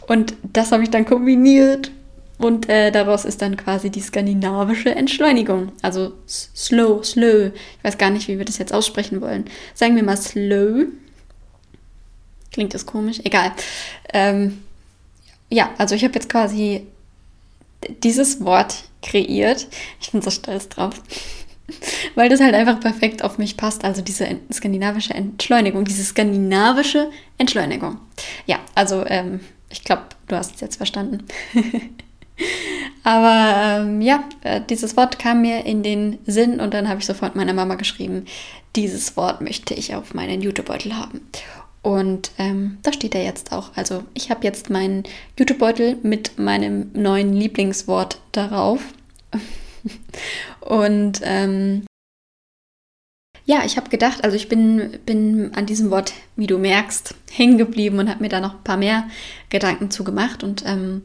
Und 0.07 0.35
das 0.43 0.73
habe 0.73 0.83
ich 0.83 0.91
dann 0.91 1.05
kombiniert 1.05 1.93
und 2.41 2.69
äh, 2.69 2.91
daraus 2.91 3.27
ist 3.27 3.43
dann 3.43 3.57
quasi 3.57 3.91
die 3.91 4.01
skandinavische 4.01 4.95
Entschleunigung. 4.95 5.73
Also 5.83 6.15
slow, 6.27 7.03
slow. 7.05 7.53
Ich 7.53 7.85
weiß 7.85 7.99
gar 7.99 8.11
nicht, 8.11 8.29
wie 8.29 8.39
wir 8.39 8.47
das 8.47 8.59
jetzt 8.59 8.73
aussprechen 8.73 9.21
wollen. 9.21 9.45
Sagen 9.75 9.95
wir 9.95 10.03
mal 10.03 10.17
slow. 10.17 10.87
Klingt 12.51 12.75
das 12.75 12.87
komisch? 12.87 13.21
Egal. 13.25 13.53
Ähm, 14.13 14.63
ja, 15.51 15.71
also 15.77 15.95
ich 15.95 16.03
habe 16.03 16.15
jetzt 16.15 16.31
quasi 16.31 16.87
dieses 18.03 18.45
Wort 18.45 18.85
kreiert. 19.03 19.69
Ich 20.01 20.13
bin 20.13 20.23
so 20.23 20.31
stolz 20.31 20.69
drauf. 20.69 20.95
Weil 22.15 22.29
das 22.29 22.41
halt 22.41 22.55
einfach 22.55 22.81
perfekt 22.81 23.23
auf 23.23 23.39
mich 23.39 23.57
passt. 23.57 23.85
Also 23.85 24.03
diese 24.03 24.27
skandinavische 24.53 25.15
Entschleunigung, 25.15 25.85
diese 25.85 26.05
skandinavische 26.05 27.11
Entschleunigung. 27.39 27.99
Ja, 28.47 28.59
also 28.75 29.05
ähm, 29.07 29.41
ich 29.71 29.85
glaube, 29.85 30.03
du 30.27 30.37
hast 30.37 30.57
es 30.57 30.61
jetzt 30.61 30.77
verstanden. 30.77 31.25
Aber 33.03 33.83
ähm, 33.83 34.01
ja, 34.01 34.25
äh, 34.43 34.61
dieses 34.69 34.97
Wort 34.97 35.19
kam 35.19 35.43
mir 35.43 35.65
in 35.65 35.83
den 35.83 36.19
Sinn 36.27 36.61
und 36.61 36.75
dann 36.75 36.89
habe 36.89 37.01
ich 37.01 37.07
sofort 37.07 37.37
meiner 37.37 37.53
Mama 37.53 37.77
geschrieben, 37.77 38.27
dieses 38.77 39.17
Wort 39.17 39.41
möchte 39.41 39.75
ich 39.75 39.95
auf 39.95 40.15
meinen 40.15 40.43
YouTube-Beutel 40.43 40.97
haben. 40.97 41.27
Und 41.83 42.33
ähm, 42.39 42.79
da 42.83 42.93
steht 42.93 43.15
er 43.15 43.25
jetzt 43.25 43.53
auch. 43.53 43.71
Also 43.75 44.05
ich 44.13 44.31
habe 44.31 44.45
jetzt 44.45 44.69
meinen 44.69 45.05
YouTube-Beutel 45.39 45.97
mit 46.03 46.39
meinem 46.39 46.91
neuen 46.93 47.33
Lieblingswort 47.33 48.21
darauf. 48.33 48.83
und 50.61 51.21
ähm, 51.25 51.85
ja, 53.47 53.65
ich 53.65 53.77
habe 53.77 53.89
gedacht, 53.89 54.23
also 54.23 54.37
ich 54.37 54.49
bin, 54.49 54.99
bin 55.07 55.53
an 55.55 55.67
diesem 55.67 55.91
Wort, 55.91 56.13
wie 56.37 56.47
du 56.47 56.59
merkst, 56.59 57.15
hängen 57.33 57.59
geblieben 57.59 57.99
und 57.99 58.09
habe 58.09 58.23
mir 58.23 58.29
da 58.29 58.41
noch 58.41 58.55
ein 58.55 58.65
paar 58.65 58.77
mehr 58.77 59.09
Gedanken 59.49 59.91
zu 59.91 60.05
gemacht. 60.05 60.45
Und 60.45 60.65
ähm, 60.67 61.03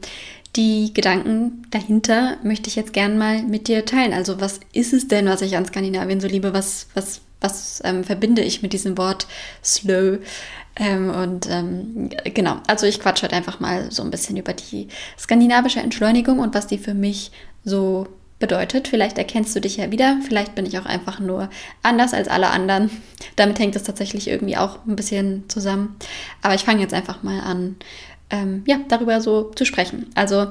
die 0.54 0.92
Gedanken 0.94 1.66
dahinter 1.70 2.36
möchte 2.42 2.68
ich 2.68 2.76
jetzt 2.76 2.92
gern 2.92 3.18
mal 3.18 3.42
mit 3.42 3.68
dir 3.68 3.84
teilen. 3.84 4.12
Also 4.12 4.40
was 4.40 4.60
ist 4.72 4.92
es 4.92 5.08
denn, 5.08 5.26
was 5.26 5.42
ich 5.42 5.56
an 5.56 5.66
Skandinavien 5.66 6.20
so 6.20 6.28
liebe? 6.28 6.52
Was, 6.52 6.86
was, 6.94 7.20
was 7.40 7.82
ähm, 7.84 8.04
verbinde 8.04 8.42
ich 8.42 8.62
mit 8.62 8.72
diesem 8.72 8.96
Wort 8.98 9.26
slow? 9.64 10.18
Ähm, 10.78 11.10
und 11.10 11.48
ähm, 11.50 12.10
genau, 12.34 12.56
also 12.66 12.86
ich 12.86 13.00
quatsche 13.00 13.24
heute 13.24 13.36
einfach 13.36 13.60
mal 13.60 13.90
so 13.90 14.02
ein 14.02 14.10
bisschen 14.10 14.36
über 14.36 14.52
die 14.52 14.88
skandinavische 15.18 15.80
Entschleunigung 15.80 16.38
und 16.38 16.54
was 16.54 16.66
die 16.66 16.78
für 16.78 16.94
mich 16.94 17.30
so 17.64 18.06
bedeutet. 18.38 18.88
Vielleicht 18.88 19.16
erkennst 19.16 19.56
du 19.56 19.60
dich 19.60 19.78
ja 19.78 19.90
wieder, 19.90 20.18
vielleicht 20.22 20.54
bin 20.54 20.66
ich 20.66 20.78
auch 20.78 20.84
einfach 20.84 21.20
nur 21.20 21.48
anders 21.82 22.12
als 22.12 22.28
alle 22.28 22.50
anderen. 22.50 22.90
Damit 23.36 23.58
hängt 23.58 23.76
es 23.76 23.84
tatsächlich 23.84 24.28
irgendwie 24.28 24.56
auch 24.56 24.84
ein 24.86 24.96
bisschen 24.96 25.44
zusammen. 25.48 25.96
Aber 26.42 26.54
ich 26.54 26.64
fange 26.64 26.82
jetzt 26.82 26.94
einfach 26.94 27.22
mal 27.22 27.40
an, 27.40 27.76
ähm, 28.28 28.62
ja, 28.66 28.78
darüber 28.88 29.20
so 29.20 29.50
zu 29.54 29.64
sprechen. 29.64 30.06
Also 30.14 30.48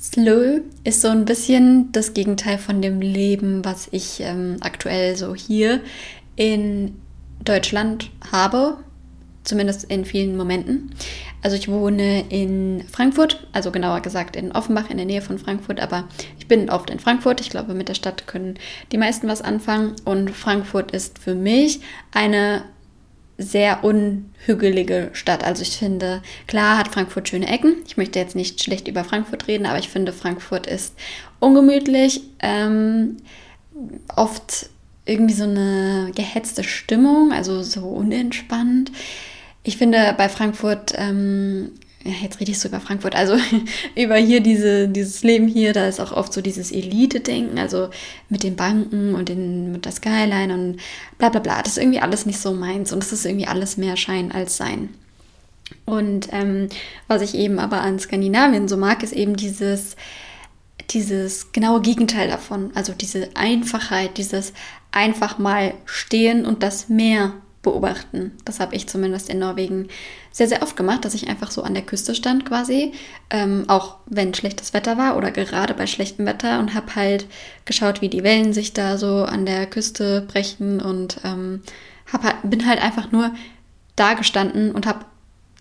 Slow 0.00 0.60
ist 0.84 1.00
so 1.00 1.08
ein 1.08 1.24
bisschen 1.24 1.90
das 1.90 2.14
Gegenteil 2.14 2.58
von 2.58 2.80
dem 2.80 3.00
Leben, 3.00 3.64
was 3.64 3.88
ich 3.90 4.20
ähm, 4.20 4.58
aktuell 4.60 5.16
so 5.16 5.34
hier 5.34 5.80
in 6.36 6.94
Deutschland 7.44 8.10
habe, 8.30 8.78
zumindest 9.48 9.84
in 9.84 10.04
vielen 10.04 10.36
Momenten. 10.36 10.94
Also 11.42 11.56
ich 11.56 11.68
wohne 11.68 12.24
in 12.28 12.84
Frankfurt, 12.90 13.46
also 13.52 13.70
genauer 13.70 14.00
gesagt 14.00 14.36
in 14.36 14.52
Offenbach 14.52 14.90
in 14.90 14.96
der 14.96 15.06
Nähe 15.06 15.22
von 15.22 15.38
Frankfurt, 15.38 15.80
aber 15.80 16.08
ich 16.38 16.46
bin 16.46 16.70
oft 16.70 16.90
in 16.90 17.00
Frankfurt. 17.00 17.40
Ich 17.40 17.50
glaube, 17.50 17.74
mit 17.74 17.88
der 17.88 17.94
Stadt 17.94 18.26
können 18.26 18.58
die 18.92 18.98
meisten 18.98 19.28
was 19.28 19.42
anfangen 19.42 19.96
und 20.04 20.30
Frankfurt 20.30 20.90
ist 20.90 21.18
für 21.18 21.34
mich 21.34 21.80
eine 22.12 22.62
sehr 23.38 23.84
unhügelige 23.84 25.10
Stadt. 25.12 25.44
Also 25.44 25.62
ich 25.62 25.78
finde, 25.78 26.22
klar 26.48 26.76
hat 26.76 26.88
Frankfurt 26.88 27.28
schöne 27.28 27.48
Ecken. 27.48 27.76
Ich 27.86 27.96
möchte 27.96 28.18
jetzt 28.18 28.34
nicht 28.34 28.62
schlecht 28.62 28.88
über 28.88 29.04
Frankfurt 29.04 29.46
reden, 29.46 29.64
aber 29.64 29.78
ich 29.78 29.88
finde, 29.88 30.12
Frankfurt 30.12 30.66
ist 30.66 30.94
ungemütlich, 31.38 32.22
ähm, 32.40 33.18
oft 34.16 34.68
irgendwie 35.08 35.34
so 35.34 35.44
eine 35.44 36.10
gehetzte 36.14 36.64
Stimmung, 36.64 37.32
also 37.32 37.62
so 37.62 37.82
unentspannt. 37.82 38.90
Ich 39.68 39.76
finde 39.76 40.14
bei 40.16 40.30
Frankfurt 40.30 40.94
ähm, 40.96 41.72
ja, 42.02 42.14
jetzt 42.22 42.40
rede 42.40 42.50
ich 42.50 42.58
so 42.58 42.68
über 42.68 42.80
Frankfurt, 42.80 43.14
also 43.14 43.36
über 43.94 44.16
hier 44.16 44.40
diese, 44.40 44.88
dieses 44.88 45.22
Leben 45.22 45.46
hier, 45.46 45.74
da 45.74 45.86
ist 45.86 46.00
auch 46.00 46.12
oft 46.12 46.32
so 46.32 46.40
dieses 46.40 46.72
Elite-Denken, 46.72 47.58
also 47.58 47.90
mit 48.30 48.44
den 48.44 48.56
Banken 48.56 49.14
und 49.14 49.28
den, 49.28 49.72
mit 49.72 49.84
der 49.84 49.92
Skyline 49.92 50.54
und 50.54 50.78
bla 51.18 51.28
bla 51.28 51.40
bla. 51.40 51.60
Das 51.60 51.72
ist 51.72 51.82
irgendwie 51.82 52.00
alles 52.00 52.24
nicht 52.24 52.40
so 52.40 52.54
meins 52.54 52.94
und 52.94 53.02
es 53.02 53.12
ist 53.12 53.26
irgendwie 53.26 53.46
alles 53.46 53.76
mehr 53.76 53.98
Schein 53.98 54.32
als 54.32 54.56
Sein. 54.56 54.88
Und 55.84 56.28
ähm, 56.32 56.70
was 57.06 57.20
ich 57.20 57.34
eben 57.34 57.58
aber 57.58 57.82
an 57.82 57.98
Skandinavien 57.98 58.68
so 58.68 58.78
mag, 58.78 59.02
ist 59.02 59.12
eben 59.12 59.36
dieses, 59.36 59.96
dieses 60.88 61.52
genaue 61.52 61.82
Gegenteil 61.82 62.30
davon. 62.30 62.70
Also 62.74 62.94
diese 62.94 63.36
Einfachheit, 63.36 64.16
dieses 64.16 64.54
einfach 64.92 65.36
mal 65.36 65.74
stehen 65.84 66.46
und 66.46 66.62
das 66.62 66.88
Meer 66.88 67.34
beobachten. 67.62 68.32
Das 68.44 68.60
habe 68.60 68.74
ich 68.74 68.88
zumindest 68.88 69.28
in 69.28 69.40
Norwegen 69.40 69.88
sehr, 70.30 70.48
sehr 70.48 70.62
oft 70.62 70.76
gemacht, 70.76 71.04
dass 71.04 71.14
ich 71.14 71.28
einfach 71.28 71.50
so 71.50 71.62
an 71.62 71.74
der 71.74 71.82
Küste 71.82 72.14
stand 72.14 72.46
quasi, 72.46 72.92
ähm, 73.30 73.64
auch 73.68 73.96
wenn 74.06 74.34
schlechtes 74.34 74.72
Wetter 74.72 74.96
war 74.96 75.16
oder 75.16 75.30
gerade 75.30 75.74
bei 75.74 75.86
schlechtem 75.86 76.26
Wetter 76.26 76.60
und 76.60 76.74
habe 76.74 76.94
halt 76.94 77.26
geschaut, 77.64 78.00
wie 78.00 78.08
die 78.08 78.22
Wellen 78.22 78.52
sich 78.52 78.72
da 78.72 78.96
so 78.96 79.24
an 79.24 79.44
der 79.46 79.66
Küste 79.66 80.22
brechen 80.28 80.80
und 80.80 81.20
ähm, 81.24 81.62
hab 82.12 82.22
halt, 82.22 82.36
bin 82.44 82.66
halt 82.66 82.82
einfach 82.82 83.10
nur 83.10 83.32
da 83.96 84.14
gestanden 84.14 84.70
und 84.70 84.86
habe 84.86 85.04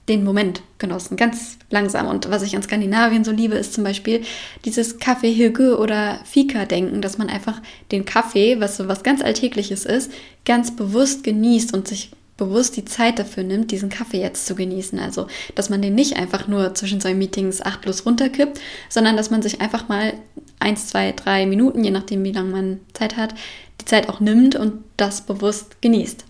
den 0.07 0.23
Moment 0.23 0.61
genossen, 0.77 1.17
ganz 1.17 1.57
langsam. 1.69 2.07
Und 2.07 2.29
was 2.29 2.41
ich 2.41 2.55
an 2.55 2.63
Skandinavien 2.63 3.23
so 3.23 3.31
liebe, 3.31 3.55
ist 3.55 3.73
zum 3.73 3.83
Beispiel 3.83 4.21
dieses 4.63 4.99
Kaffee-Hüge 4.99 5.77
oder 5.77 6.19
Fika-Denken, 6.23 7.01
dass 7.01 7.17
man 7.17 7.29
einfach 7.29 7.61
den 7.91 8.05
Kaffee, 8.05 8.59
was 8.59 8.77
so 8.77 8.87
was 8.87 9.03
ganz 9.03 9.21
Alltägliches 9.21 9.85
ist, 9.85 10.11
ganz 10.45 10.75
bewusst 10.75 11.23
genießt 11.23 11.73
und 11.73 11.87
sich 11.87 12.11
bewusst 12.37 12.77
die 12.77 12.85
Zeit 12.85 13.19
dafür 13.19 13.43
nimmt, 13.43 13.71
diesen 13.71 13.89
Kaffee 13.89 14.21
jetzt 14.21 14.45
zu 14.45 14.55
genießen. 14.55 14.99
Also, 14.99 15.27
dass 15.55 15.69
man 15.69 15.81
den 15.81 15.95
nicht 15.95 16.15
einfach 16.15 16.47
nur 16.47 16.73
zwischen 16.75 17.01
zwei 17.01 17.15
Meetings 17.15 17.61
achtlos 17.61 18.05
runterkippt, 18.05 18.61
sondern 18.89 19.17
dass 19.17 19.31
man 19.31 19.41
sich 19.41 19.59
einfach 19.59 19.89
mal 19.89 20.13
eins, 20.59 20.87
zwei, 20.87 21.11
drei 21.11 21.45
Minuten, 21.45 21.83
je 21.83 21.91
nachdem, 21.91 22.23
wie 22.23 22.31
lange 22.31 22.51
man 22.51 22.79
Zeit 22.93 23.17
hat, 23.17 23.33
die 23.81 23.85
Zeit 23.85 24.07
auch 24.07 24.19
nimmt 24.19 24.55
und 24.55 24.83
das 24.95 25.21
bewusst 25.21 25.81
genießt. 25.81 26.25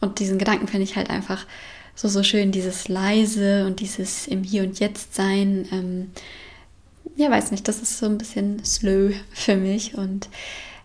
Und 0.00 0.18
diesen 0.18 0.38
Gedanken 0.38 0.66
finde 0.66 0.84
ich 0.84 0.96
halt 0.96 1.10
einfach 1.10 1.46
so, 1.94 2.08
so 2.08 2.22
schön, 2.22 2.52
dieses 2.52 2.88
leise 2.88 3.66
und 3.66 3.80
dieses 3.80 4.26
im 4.26 4.42
Hier 4.42 4.62
und 4.62 4.80
Jetzt 4.80 5.14
sein. 5.14 5.68
Ähm, 5.72 6.10
ja, 7.16 7.30
weiß 7.30 7.50
nicht, 7.50 7.68
das 7.68 7.82
ist 7.82 7.98
so 7.98 8.06
ein 8.06 8.18
bisschen 8.18 8.64
slow 8.64 9.12
für 9.32 9.56
mich 9.56 9.96
und 9.96 10.28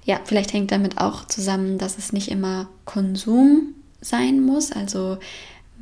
ja, 0.03 0.21
vielleicht 0.23 0.53
hängt 0.53 0.71
damit 0.71 0.99
auch 0.99 1.25
zusammen, 1.25 1.77
dass 1.77 1.97
es 1.97 2.13
nicht 2.13 2.31
immer 2.31 2.69
Konsum 2.85 3.73
sein 3.99 4.41
muss, 4.41 4.71
also 4.71 5.17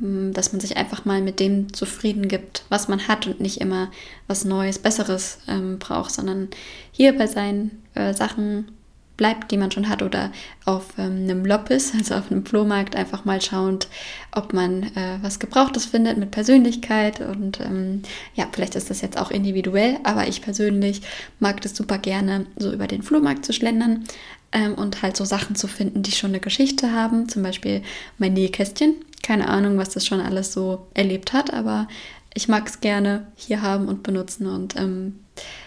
mm, 0.00 0.32
dass 0.32 0.52
man 0.52 0.60
sich 0.60 0.76
einfach 0.76 1.04
mal 1.04 1.22
mit 1.22 1.38
dem 1.38 1.72
zufrieden 1.72 2.26
gibt, 2.26 2.64
was 2.68 2.88
man 2.88 3.06
hat 3.06 3.28
und 3.28 3.40
nicht 3.40 3.60
immer 3.60 3.90
was 4.26 4.44
Neues, 4.44 4.80
Besseres 4.80 5.38
ähm, 5.46 5.78
braucht, 5.78 6.10
sondern 6.10 6.48
hier 6.90 7.16
bei 7.16 7.28
seinen 7.28 7.82
äh, 7.94 8.14
Sachen 8.14 8.72
bleibt, 9.16 9.50
die 9.50 9.56
man 9.56 9.70
schon 9.70 9.88
hat, 9.88 10.02
oder 10.02 10.30
auf 10.64 10.94
ähm, 10.98 11.24
einem 11.24 11.44
Loppis, 11.44 11.92
also 11.98 12.14
auf 12.14 12.30
einem 12.30 12.44
Flohmarkt, 12.44 12.96
einfach 12.96 13.24
mal 13.24 13.40
schauend, 13.40 13.88
ob 14.32 14.52
man 14.52 14.84
äh, 14.94 15.18
was 15.22 15.38
Gebrauchtes 15.38 15.86
findet 15.86 16.18
mit 16.18 16.30
Persönlichkeit. 16.30 17.20
Und 17.20 17.60
ähm, 17.60 18.02
ja, 18.34 18.46
vielleicht 18.52 18.74
ist 18.74 18.90
das 18.90 19.00
jetzt 19.00 19.18
auch 19.18 19.30
individuell, 19.30 19.98
aber 20.04 20.28
ich 20.28 20.42
persönlich 20.42 21.02
mag 21.40 21.60
das 21.60 21.76
super 21.76 21.98
gerne, 21.98 22.46
so 22.56 22.72
über 22.72 22.86
den 22.86 23.02
Flohmarkt 23.02 23.44
zu 23.44 23.52
schlendern 23.52 24.04
ähm, 24.52 24.74
und 24.74 25.02
halt 25.02 25.16
so 25.16 25.24
Sachen 25.24 25.56
zu 25.56 25.68
finden, 25.68 26.02
die 26.02 26.12
schon 26.12 26.30
eine 26.30 26.40
Geschichte 26.40 26.92
haben. 26.92 27.28
Zum 27.28 27.42
Beispiel 27.42 27.82
mein 28.18 28.34
Nähkästchen. 28.34 28.94
Keine 29.22 29.48
Ahnung, 29.48 29.76
was 29.76 29.90
das 29.90 30.06
schon 30.06 30.20
alles 30.20 30.52
so 30.52 30.86
erlebt 30.94 31.32
hat, 31.32 31.52
aber 31.52 31.88
ich 32.34 32.48
mag 32.48 32.68
es 32.68 32.80
gerne 32.80 33.26
hier 33.34 33.62
haben 33.62 33.88
und 33.88 34.02
benutzen 34.02 34.46
und 34.46 34.76
ähm, 34.76 35.20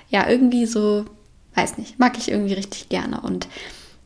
ja, 0.09 0.29
irgendwie 0.29 0.65
so 0.65 1.05
weiß 1.59 1.77
nicht, 1.77 1.99
mag 1.99 2.17
ich 2.17 2.31
irgendwie 2.31 2.53
richtig 2.53 2.89
gerne. 2.89 3.21
Und 3.21 3.47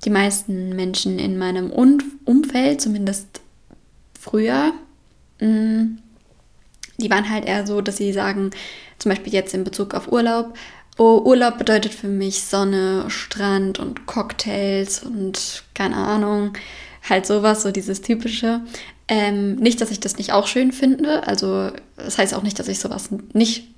die 0.06 0.10
meisten 0.10 0.76
Menschen 0.76 1.20
in 1.20 1.38
meinem 1.38 1.72
Umfeld, 1.72 2.82
zumindest 2.82 3.42
früher, 4.20 4.74
mm, 5.40 5.98
die 6.98 7.10
waren 7.10 7.30
halt 7.30 7.46
eher 7.46 7.66
so, 7.66 7.82
dass 7.82 7.98
sie 7.98 8.14
sagen, 8.14 8.52
zum 9.00 9.10
Beispiel 9.10 9.34
jetzt 9.34 9.54
in 9.54 9.64
Bezug 9.64 9.94
auf 9.94 10.12
Urlaub, 10.12 10.58
oh, 10.98 11.22
Urlaub 11.26 11.58
bedeutet 11.58 11.94
für 11.94 12.08
mich 12.08 12.44
Sonne, 12.44 13.06
Strand 13.10 13.80
und 13.80 14.06
Cocktails 14.06 15.04
und 15.04 15.64
keine 15.74 15.96
Ahnung, 15.96 16.54
halt 17.08 17.26
sowas, 17.26 17.64
so 17.64 17.72
dieses 17.72 18.02
typische. 18.02 18.62
Ähm, 19.08 19.56
nicht, 19.56 19.82
dass 19.82 19.92
ich 19.92 20.00
das 20.00 20.18
nicht 20.18 20.32
auch 20.32 20.48
schön 20.48 20.72
finde, 20.72 21.28
also 21.28 21.72
das 21.98 22.18
heißt 22.18 22.34
auch 22.34 22.44
nicht, 22.44 22.58
dass 22.60 22.68
ich 22.68 22.80
sowas 22.80 23.10
nicht 23.34 23.73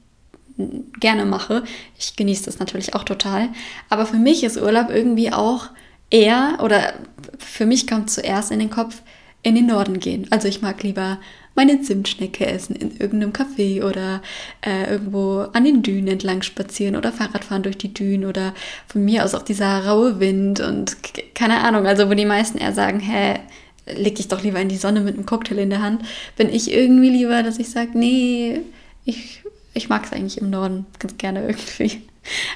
gerne 1.00 1.25
mache. 1.25 1.63
Ich 1.97 2.15
genieße 2.15 2.45
das 2.45 2.59
natürlich 2.59 2.93
auch 2.93 3.03
total. 3.03 3.50
Aber 3.89 4.05
für 4.05 4.17
mich 4.17 4.43
ist 4.43 4.57
Urlaub 4.57 4.89
irgendwie 4.89 5.31
auch 5.31 5.69
eher, 6.09 6.59
oder 6.62 6.93
für 7.38 7.65
mich 7.65 7.88
kommt 7.88 8.09
zuerst 8.09 8.51
in 8.51 8.59
den 8.59 8.69
Kopf, 8.69 9.01
in 9.43 9.55
den 9.55 9.67
Norden 9.67 10.00
gehen. 10.00 10.27
Also 10.31 10.47
ich 10.47 10.62
mag 10.62 10.81
lieber 10.81 11.19
meine 11.55 11.81
Zimtschnecke 11.81 12.45
essen 12.45 12.75
in 12.75 12.97
irgendeinem 12.97 13.31
Café 13.31 13.83
oder 13.83 14.21
äh, 14.65 14.91
irgendwo 14.91 15.45
an 15.53 15.63
den 15.63 15.83
Dünen 15.83 16.07
entlang 16.07 16.41
spazieren 16.41 16.95
oder 16.95 17.12
Fahrradfahren 17.12 17.63
durch 17.63 17.77
die 17.77 17.93
Dünen 17.93 18.25
oder 18.25 18.53
von 18.88 19.05
mir 19.05 19.24
aus 19.24 19.33
auch 19.33 19.41
dieser 19.41 19.85
raue 19.85 20.19
Wind 20.19 20.59
und 20.59 20.97
keine 21.33 21.59
Ahnung, 21.62 21.85
also 21.85 22.09
wo 22.09 22.13
die 22.13 22.25
meisten 22.25 22.57
eher 22.57 22.74
sagen, 22.74 23.00
hä, 23.00 23.39
leg 23.85 24.15
dich 24.15 24.27
doch 24.27 24.43
lieber 24.43 24.59
in 24.59 24.69
die 24.69 24.77
Sonne 24.77 25.00
mit 25.00 25.15
einem 25.15 25.25
Cocktail 25.25 25.59
in 25.59 25.69
der 25.69 25.81
Hand, 25.81 26.01
bin 26.35 26.50
ich 26.50 26.71
irgendwie 26.71 27.09
lieber, 27.09 27.41
dass 27.43 27.59
ich 27.59 27.69
sage, 27.69 27.91
nee, 27.93 28.62
ich, 29.05 29.43
ich 29.75 29.89
mag 29.89 30.05
es 30.05 30.13
eigentlich 30.13 30.39
im 30.39 30.50
Norden 30.50 30.86
ganz 31.00 31.17
gerne 31.17 31.46
irgendwie. 31.46 32.01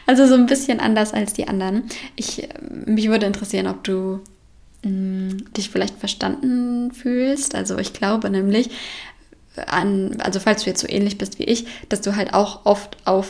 Also 0.08 0.26
so 0.26 0.34
ein 0.34 0.48
bisschen 0.48 0.80
anders 0.80 1.14
als 1.14 1.34
die 1.34 1.48
anderen. 1.48 1.84
Ich, 2.16 2.50
mich 2.88 3.08
würde 3.08 3.28
interessieren, 3.28 3.68
ob 3.68 3.84
du 3.84 4.22
mh, 4.84 4.90
mm, 4.90 5.54
dich 5.56 5.70
vielleicht 5.70 6.00
verstanden 6.00 6.92
fühlst. 6.92 7.54
Also 7.54 7.78
ich 7.78 7.94
glaube 7.94 8.32
nämlich, 8.32 8.72
an, 9.68 10.18
also 10.22 10.40
falls 10.40 10.64
du 10.64 10.72
jetzt 10.72 10.82
so 10.82 10.90
ähnlich 10.90 11.20
bist 11.20 11.38
wie 11.38 11.44
ich, 11.44 11.68
dass 11.90 12.02
du 12.02 12.16
halt 12.16 12.34
auch 12.34 12.66
oft 12.66 12.98
auf 13.06 13.28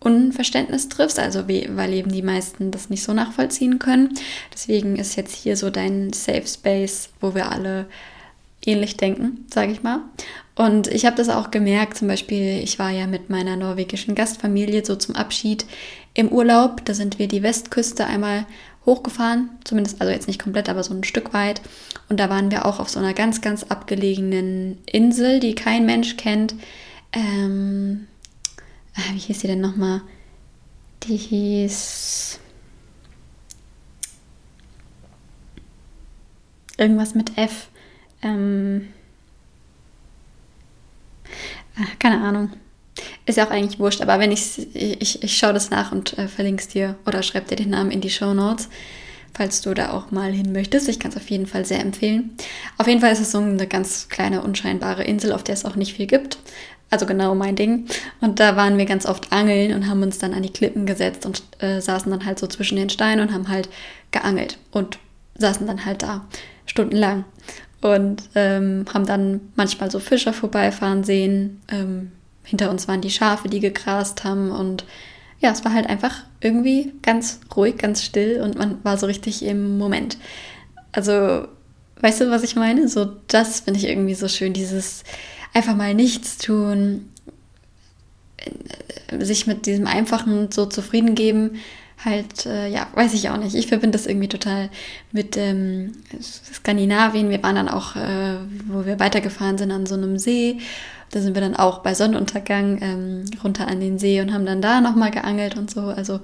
Unverständnis 0.00 0.88
triffst, 0.88 1.18
also 1.18 1.46
wie, 1.46 1.68
weil 1.74 1.92
eben 1.92 2.10
die 2.10 2.22
meisten 2.22 2.72
das 2.72 2.90
nicht 2.90 3.04
so 3.04 3.12
nachvollziehen 3.12 3.78
können. 3.78 4.18
Deswegen 4.52 4.96
ist 4.96 5.16
jetzt 5.16 5.34
hier 5.34 5.56
so 5.56 5.70
dein 5.70 6.12
Safe 6.12 6.46
Space, 6.46 7.10
wo 7.20 7.34
wir 7.34 7.52
alle 7.52 7.86
ähnlich 8.64 8.96
denken, 8.96 9.46
sage 9.52 9.72
ich 9.72 9.82
mal. 9.82 10.00
Und 10.54 10.86
ich 10.88 11.06
habe 11.06 11.16
das 11.16 11.28
auch 11.28 11.50
gemerkt, 11.50 11.96
zum 11.96 12.08
Beispiel, 12.08 12.58
ich 12.62 12.78
war 12.78 12.90
ja 12.90 13.06
mit 13.06 13.30
meiner 13.30 13.56
norwegischen 13.56 14.14
Gastfamilie 14.14 14.84
so 14.84 14.96
zum 14.96 15.14
Abschied 15.14 15.64
im 16.14 16.28
Urlaub. 16.28 16.84
Da 16.84 16.94
sind 16.94 17.18
wir 17.18 17.26
die 17.26 17.42
Westküste 17.42 18.06
einmal 18.06 18.46
hochgefahren, 18.84 19.48
zumindest, 19.64 20.00
also 20.00 20.12
jetzt 20.12 20.26
nicht 20.26 20.42
komplett, 20.42 20.68
aber 20.68 20.82
so 20.82 20.92
ein 20.92 21.04
Stück 21.04 21.32
weit. 21.32 21.62
Und 22.08 22.20
da 22.20 22.28
waren 22.28 22.50
wir 22.50 22.66
auch 22.66 22.80
auf 22.80 22.90
so 22.90 22.98
einer 22.98 23.14
ganz, 23.14 23.40
ganz 23.40 23.62
abgelegenen 23.64 24.78
Insel, 24.86 25.40
die 25.40 25.54
kein 25.54 25.86
Mensch 25.86 26.16
kennt. 26.16 26.54
Ähm, 27.12 28.06
ah, 28.94 29.14
wie 29.14 29.18
hieß 29.18 29.38
die 29.40 29.46
denn 29.46 29.60
nochmal? 29.60 30.02
Die 31.04 31.16
hieß. 31.16 32.38
Irgendwas 36.76 37.14
mit 37.14 37.38
F. 37.38 37.68
Ähm, 38.22 38.88
ah, 41.76 41.86
keine 41.98 42.22
Ahnung. 42.22 42.50
Ist 43.24 43.38
ja 43.38 43.46
auch 43.46 43.50
eigentlich 43.50 43.78
wurscht, 43.78 44.00
aber 44.00 44.18
wenn 44.18 44.32
ich, 44.32 44.74
ich, 44.74 45.22
ich 45.22 45.36
schaue 45.36 45.52
das 45.54 45.70
nach 45.70 45.92
und 45.92 46.18
äh, 46.18 46.28
verlinke 46.28 46.62
es 46.62 46.68
dir 46.68 46.96
oder 47.06 47.22
schreib 47.22 47.48
dir 47.48 47.56
den 47.56 47.70
Namen 47.70 47.90
in 47.90 48.00
die 48.00 48.10
Show 48.10 48.34
Notes, 48.34 48.68
falls 49.34 49.62
du 49.62 49.72
da 49.74 49.92
auch 49.92 50.10
mal 50.10 50.32
hin 50.32 50.52
möchtest. 50.52 50.88
Ich 50.88 51.00
kann 51.00 51.10
es 51.10 51.16
auf 51.16 51.30
jeden 51.30 51.46
Fall 51.46 51.64
sehr 51.64 51.80
empfehlen. 51.80 52.36
Auf 52.78 52.86
jeden 52.86 53.00
Fall 53.00 53.12
ist 53.12 53.20
es 53.20 53.32
so 53.32 53.38
eine 53.38 53.66
ganz 53.66 54.08
kleine, 54.08 54.42
unscheinbare 54.42 55.04
Insel, 55.04 55.32
auf 55.32 55.42
der 55.42 55.54
es 55.54 55.64
auch 55.64 55.76
nicht 55.76 55.94
viel 55.94 56.06
gibt. 56.06 56.38
Also 56.90 57.06
genau 57.06 57.34
mein 57.34 57.56
Ding. 57.56 57.86
Und 58.20 58.38
da 58.38 58.56
waren 58.56 58.76
wir 58.76 58.84
ganz 58.84 59.06
oft 59.06 59.32
angeln 59.32 59.72
und 59.72 59.88
haben 59.88 60.02
uns 60.02 60.18
dann 60.18 60.34
an 60.34 60.42
die 60.42 60.52
Klippen 60.52 60.84
gesetzt 60.84 61.24
und 61.24 61.42
äh, 61.60 61.80
saßen 61.80 62.10
dann 62.10 62.26
halt 62.26 62.38
so 62.38 62.46
zwischen 62.46 62.76
den 62.76 62.90
Steinen 62.90 63.26
und 63.26 63.32
haben 63.32 63.48
halt 63.48 63.70
geangelt 64.10 64.58
und 64.72 64.98
saßen 65.38 65.66
dann 65.66 65.86
halt 65.86 66.02
da 66.02 66.26
stundenlang 66.72 67.24
und 67.82 68.22
ähm, 68.34 68.86
haben 68.92 69.04
dann 69.04 69.40
manchmal 69.56 69.90
so 69.90 69.98
Fischer 69.98 70.32
vorbeifahren 70.32 71.04
sehen. 71.04 71.60
Ähm, 71.68 72.12
hinter 72.44 72.70
uns 72.70 72.88
waren 72.88 73.02
die 73.02 73.10
Schafe, 73.10 73.48
die 73.48 73.60
gegrast 73.60 74.24
haben 74.24 74.50
und 74.50 74.84
ja, 75.40 75.50
es 75.50 75.64
war 75.64 75.74
halt 75.74 75.88
einfach 75.88 76.24
irgendwie 76.40 76.92
ganz 77.02 77.40
ruhig, 77.54 77.76
ganz 77.76 78.02
still 78.02 78.40
und 78.40 78.56
man 78.56 78.82
war 78.84 78.96
so 78.96 79.06
richtig 79.06 79.44
im 79.44 79.76
Moment. 79.76 80.16
Also, 80.92 81.46
weißt 82.00 82.22
du, 82.22 82.30
was 82.30 82.42
ich 82.42 82.56
meine? 82.56 82.88
So, 82.88 83.08
das 83.28 83.60
finde 83.60 83.80
ich 83.80 83.88
irgendwie 83.88 84.14
so 84.14 84.28
schön, 84.28 84.52
dieses 84.52 85.04
einfach 85.52 85.74
mal 85.74 85.94
nichts 85.94 86.38
tun, 86.38 87.10
äh, 88.38 89.24
sich 89.24 89.46
mit 89.46 89.66
diesem 89.66 89.86
Einfachen 89.86 90.50
so 90.50 90.66
zufrieden 90.66 91.14
geben, 91.14 91.58
halt, 92.04 92.46
äh, 92.46 92.68
ja, 92.68 92.86
weiß 92.94 93.14
ich 93.14 93.30
auch 93.30 93.36
nicht. 93.36 93.54
Ich 93.54 93.66
verbinde 93.66 93.96
das 93.98 94.06
irgendwie 94.06 94.28
total 94.28 94.70
mit 95.12 95.36
ähm, 95.36 95.92
Skandinavien. 96.20 97.30
Wir 97.30 97.42
waren 97.42 97.56
dann 97.56 97.68
auch, 97.68 97.96
äh, 97.96 98.36
wo 98.66 98.84
wir 98.86 99.00
weitergefahren 99.00 99.58
sind, 99.58 99.70
an 99.70 99.86
so 99.86 99.94
einem 99.94 100.18
See 100.18 100.58
da 101.12 101.20
sind 101.20 101.34
wir 101.34 101.42
dann 101.42 101.54
auch 101.54 101.80
bei 101.80 101.94
Sonnenuntergang 101.94 102.78
ähm, 102.80 103.24
runter 103.44 103.68
an 103.68 103.80
den 103.80 103.98
See 103.98 104.20
und 104.20 104.32
haben 104.32 104.46
dann 104.46 104.62
da 104.62 104.80
nochmal 104.80 105.10
geangelt 105.10 105.56
und 105.56 105.70
so. 105.70 105.82
Also 105.82 106.20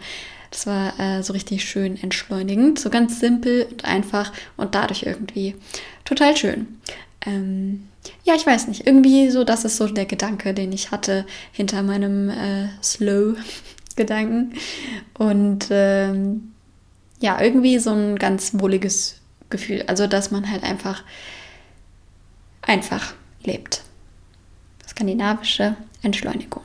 das 0.51 0.67
war 0.67 0.99
äh, 0.99 1.23
so 1.23 1.35
richtig 1.35 1.65
schön 1.65 2.03
entschleunigend, 2.03 2.79
so 2.79 2.89
ganz 2.89 3.21
simpel 3.21 3.67
und 3.71 3.85
einfach 3.85 4.33
und 4.57 4.75
dadurch 4.75 5.03
irgendwie 5.03 5.55
total 6.07 6.37
schön. 6.37 6.79
Ähm, 7.27 7.89
ja, 8.25 8.35
ich 8.35 8.47
weiß 8.47 8.69
nicht, 8.69 8.87
irgendwie 8.87 9.31
so, 9.31 9.45
das 9.45 9.67
ist 9.67 9.77
so 9.77 9.87
der 9.87 10.07
Gedanke, 10.07 10.55
den 10.55 10.73
ich 10.73 10.91
hatte 10.91 11.27
hinter 11.53 11.83
meinem 11.83 12.31
äh, 12.31 12.69
Slow-Gedanken. 13.99 14.55
Und 15.19 15.69
ähm, 15.71 16.53
ja, 17.21 17.41
irgendwie 17.41 17.79
so 17.79 17.91
ein 17.91 18.17
ganz 18.17 18.53
wohliges 18.55 19.21
Gefühl. 19.51 19.85
Also, 19.87 20.07
dass 20.07 20.31
man 20.31 20.51
halt 20.51 20.63
einfach, 20.63 21.03
einfach 22.63 23.15
lebt 23.45 23.83
skandinavische 24.99 25.77
Entschleunigung. 26.03 26.63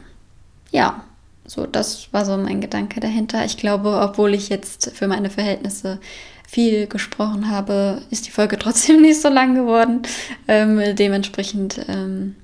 Ja, 0.71 1.03
so 1.45 1.67
das 1.67 2.11
war 2.13 2.25
so 2.25 2.35
mein 2.37 2.61
Gedanke 2.61 2.99
dahinter. 2.99 3.45
Ich 3.45 3.57
glaube, 3.57 3.99
obwohl 4.01 4.33
ich 4.33 4.49
jetzt 4.49 4.91
für 4.95 5.07
meine 5.07 5.29
Verhältnisse 5.29 5.99
viel 6.47 6.87
gesprochen 6.87 7.49
habe, 7.49 8.01
ist 8.09 8.25
die 8.25 8.31
Folge 8.31 8.57
trotzdem 8.59 9.01
nicht 9.01 9.21
so 9.21 9.29
lang 9.29 9.53
geworden. 9.53 10.01
Ähm, 10.47 10.95
dementsprechend 10.95 11.85
ähm, 11.87 12.35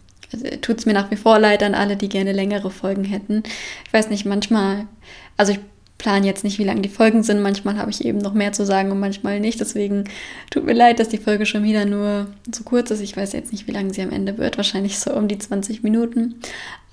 tut 0.62 0.80
es 0.80 0.86
mir 0.86 0.94
nach 0.94 1.12
wie 1.12 1.16
vor 1.16 1.40
leid 1.40 1.64
an 1.64 1.76
alle, 1.76 1.96
die 1.96 2.10
gerne 2.10 2.32
längere 2.32 2.72
Folgen 2.72 3.04
hätten. 3.04 3.44
Ich 3.86 3.94
weiß 3.94 4.10
nicht, 4.10 4.26
manchmal, 4.26 4.88
also 5.38 5.54
ich 5.54 5.60
plan 6.00 6.24
jetzt 6.24 6.44
nicht, 6.44 6.58
wie 6.58 6.64
lang 6.64 6.82
die 6.82 6.90
Folgen 6.90 7.22
sind. 7.22 7.42
Manchmal 7.42 7.78
habe 7.78 7.92
ich 7.92 8.04
eben 8.04 8.18
noch 8.18 8.34
mehr 8.34 8.54
zu 8.54 8.66
sagen 8.66 8.92
und 8.92 9.00
manchmal 9.00 9.40
nicht. 9.40 9.60
Deswegen 9.60 10.06
tut 10.50 10.66
mir 10.66 10.74
leid, 10.74 11.00
dass 11.00 11.10
die 11.10 11.18
Folge 11.18 11.46
schon 11.46 11.64
wieder 11.64 11.86
nur 11.86 12.28
so 12.54 12.64
kurz 12.64 12.90
ist. 12.90 13.02
Ich 13.02 13.16
weiß 13.16 13.34
jetzt 13.34 13.52
nicht, 13.52 13.68
wie 13.68 13.72
lange 13.72 13.94
sie 13.94 14.02
am 14.02 14.12
Ende 14.12 14.38
wird. 14.38 14.58
Wahrscheinlich 14.58 14.98
so 14.98 15.14
um 15.14 15.28
die 15.28 15.38
20 15.38 15.84
Minuten. 15.84 16.36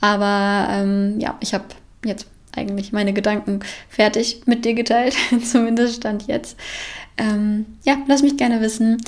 Aber 0.01 0.69
ähm, 0.71 1.19
ja, 1.21 1.39
ich 1.41 1.55
habe 1.55 1.65
jetzt 2.05 2.27
eigentlich 2.55 2.93
meine 2.93 3.13
Gedanken 3.13 3.61
fertig 3.89 4.43
mit 4.47 4.65
dir 4.65 4.75
geteilt. 4.75 5.15
Zumindest 5.45 5.97
stand 5.97 6.27
jetzt. 6.27 6.59
Ähm, 7.17 7.65
ja, 7.85 7.97
lass 8.09 8.23
mich 8.23 8.37
gerne 8.37 8.61
wissen, 8.61 9.01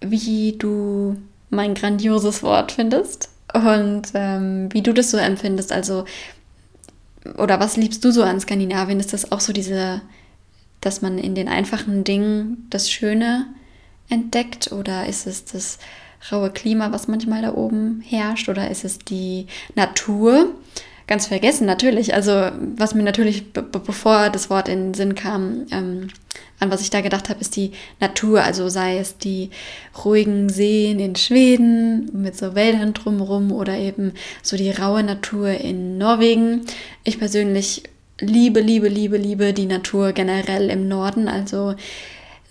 wie 0.00 0.52
du 0.56 1.16
mein 1.50 1.74
grandioses 1.74 2.42
Wort 2.42 2.72
findest 2.72 3.30
und 3.54 4.02
ähm, 4.14 4.68
wie 4.72 4.82
du 4.82 4.92
das 4.92 5.10
so 5.10 5.16
empfindest. 5.16 5.72
Also 5.72 6.04
oder 7.36 7.60
was 7.60 7.76
liebst 7.76 8.04
du 8.04 8.10
so 8.10 8.22
an 8.22 8.40
Skandinavien? 8.40 9.00
Ist 9.00 9.12
das 9.12 9.30
auch 9.30 9.40
so 9.40 9.52
diese, 9.52 10.00
dass 10.80 11.02
man 11.02 11.18
in 11.18 11.34
den 11.34 11.48
einfachen 11.48 12.04
Dingen 12.04 12.66
das 12.70 12.90
Schöne 12.90 13.46
entdeckt? 14.08 14.72
Oder 14.72 15.06
ist 15.06 15.26
es 15.26 15.44
das 15.44 15.78
raue 16.32 16.50
Klima, 16.50 16.92
was 16.92 17.08
manchmal 17.08 17.42
da 17.42 17.54
oben 17.54 18.02
herrscht? 18.06 18.48
Oder 18.48 18.70
ist 18.70 18.84
es 18.84 18.98
die 18.98 19.46
Natur? 19.74 20.54
Ganz 21.10 21.26
vergessen, 21.26 21.66
natürlich. 21.66 22.14
Also, 22.14 22.52
was 22.76 22.94
mir 22.94 23.02
natürlich, 23.02 23.52
bevor 23.52 24.30
das 24.30 24.48
Wort 24.48 24.68
in 24.68 24.78
den 24.78 24.94
Sinn 24.94 25.16
kam, 25.16 25.66
ähm, 25.72 26.06
an 26.60 26.70
was 26.70 26.82
ich 26.82 26.90
da 26.90 27.00
gedacht 27.00 27.28
habe, 27.28 27.40
ist 27.40 27.56
die 27.56 27.72
Natur. 27.98 28.44
Also 28.44 28.68
sei 28.68 28.96
es 28.98 29.18
die 29.18 29.50
ruhigen 30.04 30.48
Seen 30.48 31.00
in 31.00 31.16
Schweden 31.16 32.08
mit 32.12 32.36
so 32.36 32.54
Wäldern 32.54 32.94
drumherum 32.94 33.50
oder 33.50 33.76
eben 33.76 34.12
so 34.40 34.56
die 34.56 34.70
raue 34.70 35.02
Natur 35.02 35.48
in 35.48 35.98
Norwegen. 35.98 36.60
Ich 37.02 37.18
persönlich 37.18 37.82
liebe, 38.20 38.60
liebe, 38.60 38.86
liebe, 38.86 39.16
liebe 39.16 39.52
die 39.52 39.66
Natur 39.66 40.12
generell 40.12 40.70
im 40.70 40.86
Norden. 40.86 41.26
Also 41.26 41.74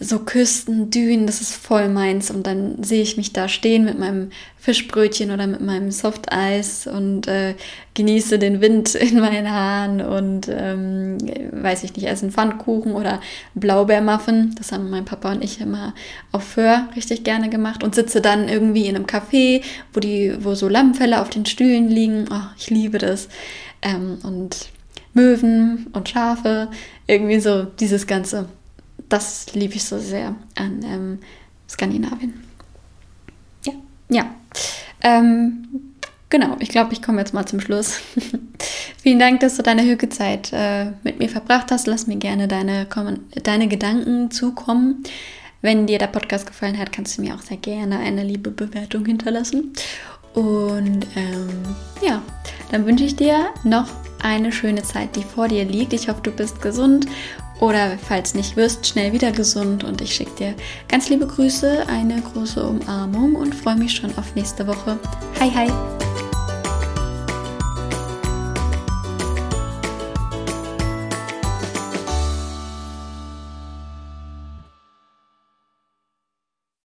so 0.02 0.20
Küsten, 0.20 0.90
Dünen, 0.92 1.28
das 1.28 1.42
ist 1.42 1.54
voll 1.54 1.90
meins. 1.90 2.32
Und 2.32 2.48
dann 2.48 2.82
sehe 2.84 3.02
ich 3.02 3.18
mich 3.18 3.34
da 3.34 3.50
stehen 3.50 3.84
mit 3.84 4.00
meinem 4.00 4.30
Fischbrötchen 4.58 5.32
oder 5.32 5.46
mit 5.46 5.60
meinem 5.60 5.92
Softeis 5.92 6.88
und 6.88 7.28
äh, 7.28 7.56
genieße 7.96 8.40
den 8.40 8.62
Wind 8.62 8.96
in 8.96 9.20
meinen 9.20 9.52
Haaren 9.52 10.02
und 10.02 10.48
ähm, 10.50 11.18
weiß 11.52 11.84
ich 11.84 11.96
nicht, 11.96 12.08
essen 12.08 12.32
Pfannkuchen 12.32 12.94
oder 12.94 13.20
Blaubeermuffin. 13.56 14.56
Das 14.58 14.72
haben 14.72 14.90
mein 14.90 15.06
Papa 15.06 15.34
und 15.34 15.44
ich 15.44 15.60
immer 15.60 15.94
auf 16.32 16.44
Föhr 16.44 16.88
richtig 16.96 17.26
gerne 17.26 17.50
gemacht 17.50 17.84
und 17.84 17.94
sitze 17.94 18.22
dann 18.22 18.48
irgendwie 18.48 18.88
in 18.88 18.96
einem 18.96 19.06
Café, 19.06 19.62
wo 19.94 20.00
die, 20.00 20.34
wo 20.40 20.56
so 20.56 20.70
Lammfälle 20.70 21.22
auf 21.22 21.30
den 21.30 21.46
Stühlen 21.46 21.90
liegen. 21.90 22.26
Oh, 22.32 22.48
ich 22.58 22.70
liebe 22.70 23.00
das. 23.00 23.28
Ähm, 23.82 24.20
und 24.24 24.70
Möwen 25.14 25.88
und 25.92 26.08
Schafe, 26.08 26.70
irgendwie 27.08 27.40
so 27.40 27.64
dieses 27.64 28.08
Ganze 28.08 28.48
das 29.10 29.54
liebe 29.54 29.76
ich 29.76 29.84
so 29.84 30.00
sehr 30.00 30.36
an 30.56 30.82
ähm, 30.84 31.19
Skandinavien. 31.67 32.34
Ja, 33.65 33.74
ja. 34.10 34.36
Ähm, 35.02 35.67
genau, 36.30 36.56
ich 36.60 36.69
glaube, 36.69 36.93
ich 36.93 37.02
komme 37.02 37.19
jetzt 37.19 37.34
mal 37.34 37.45
zum 37.45 37.60
Schluss. 37.60 38.00
Vielen 39.02 39.19
Dank, 39.19 39.39
dass 39.39 39.56
du 39.56 39.63
deine 39.63 39.84
Hügezeit 39.84 40.52
äh, 40.54 40.91
mit 41.04 41.19
mir 41.19 41.30
verbracht 41.30 41.72
hast. 41.72 41.88
Lass 41.88 42.08
mir 42.08 42.17
gerne 42.17 42.48
deine, 42.48 42.88
deine 43.43 43.67
Gedanken 43.67 44.30
zukommen. 44.32 45.04
Wenn 45.62 45.88
dir 45.88 46.00
der 46.00 46.08
Podcast 46.08 46.48
gefallen 46.48 46.78
hat, 46.78 46.91
kannst 46.91 47.17
du 47.17 47.22
mir 47.22 47.36
auch 47.36 47.41
sehr 47.41 47.58
gerne 47.58 48.00
eine 48.00 48.24
liebe 48.24 48.52
Bewertung 48.52 49.06
hinterlassen. 49.06 49.74
Und 50.34 51.08
ähm, 51.15 51.50
ja, 52.02 52.22
dann 52.72 52.86
wünsche 52.86 53.04
ich 53.04 53.15
dir 53.15 53.48
noch 53.63 53.88
eine 54.22 54.52
schöne 54.52 54.84
Zeit, 54.84 55.15
die 55.15 55.24
vor 55.24 55.48
dir 55.48 55.65
liegt. 55.65 55.93
Ich 55.93 56.08
hoffe, 56.08 56.22
du 56.22 56.32
bist 56.32 56.62
gesund 56.62 57.08
oder 57.60 57.98
falls 57.98 58.34
nicht, 58.34 58.56
wirst 58.56 58.88
schnell 58.88 59.12
wieder 59.13 59.32
gesund 59.32 59.84
und 59.84 60.02
ich 60.02 60.13
schicke 60.13 60.36
dir 60.36 60.56
ganz 60.88 61.10
liebe 61.10 61.28
Grüße, 61.28 61.86
eine 61.88 62.22
große 62.22 62.63
Umarmung 62.65 63.36
und 63.36 63.54
freue 63.54 63.76
mich 63.76 63.93
schon 63.93 64.17
auf 64.17 64.36
nächste 64.36 64.65
Woche. 64.67 64.98
Hi, 65.39 65.52
hi! 65.54 66.29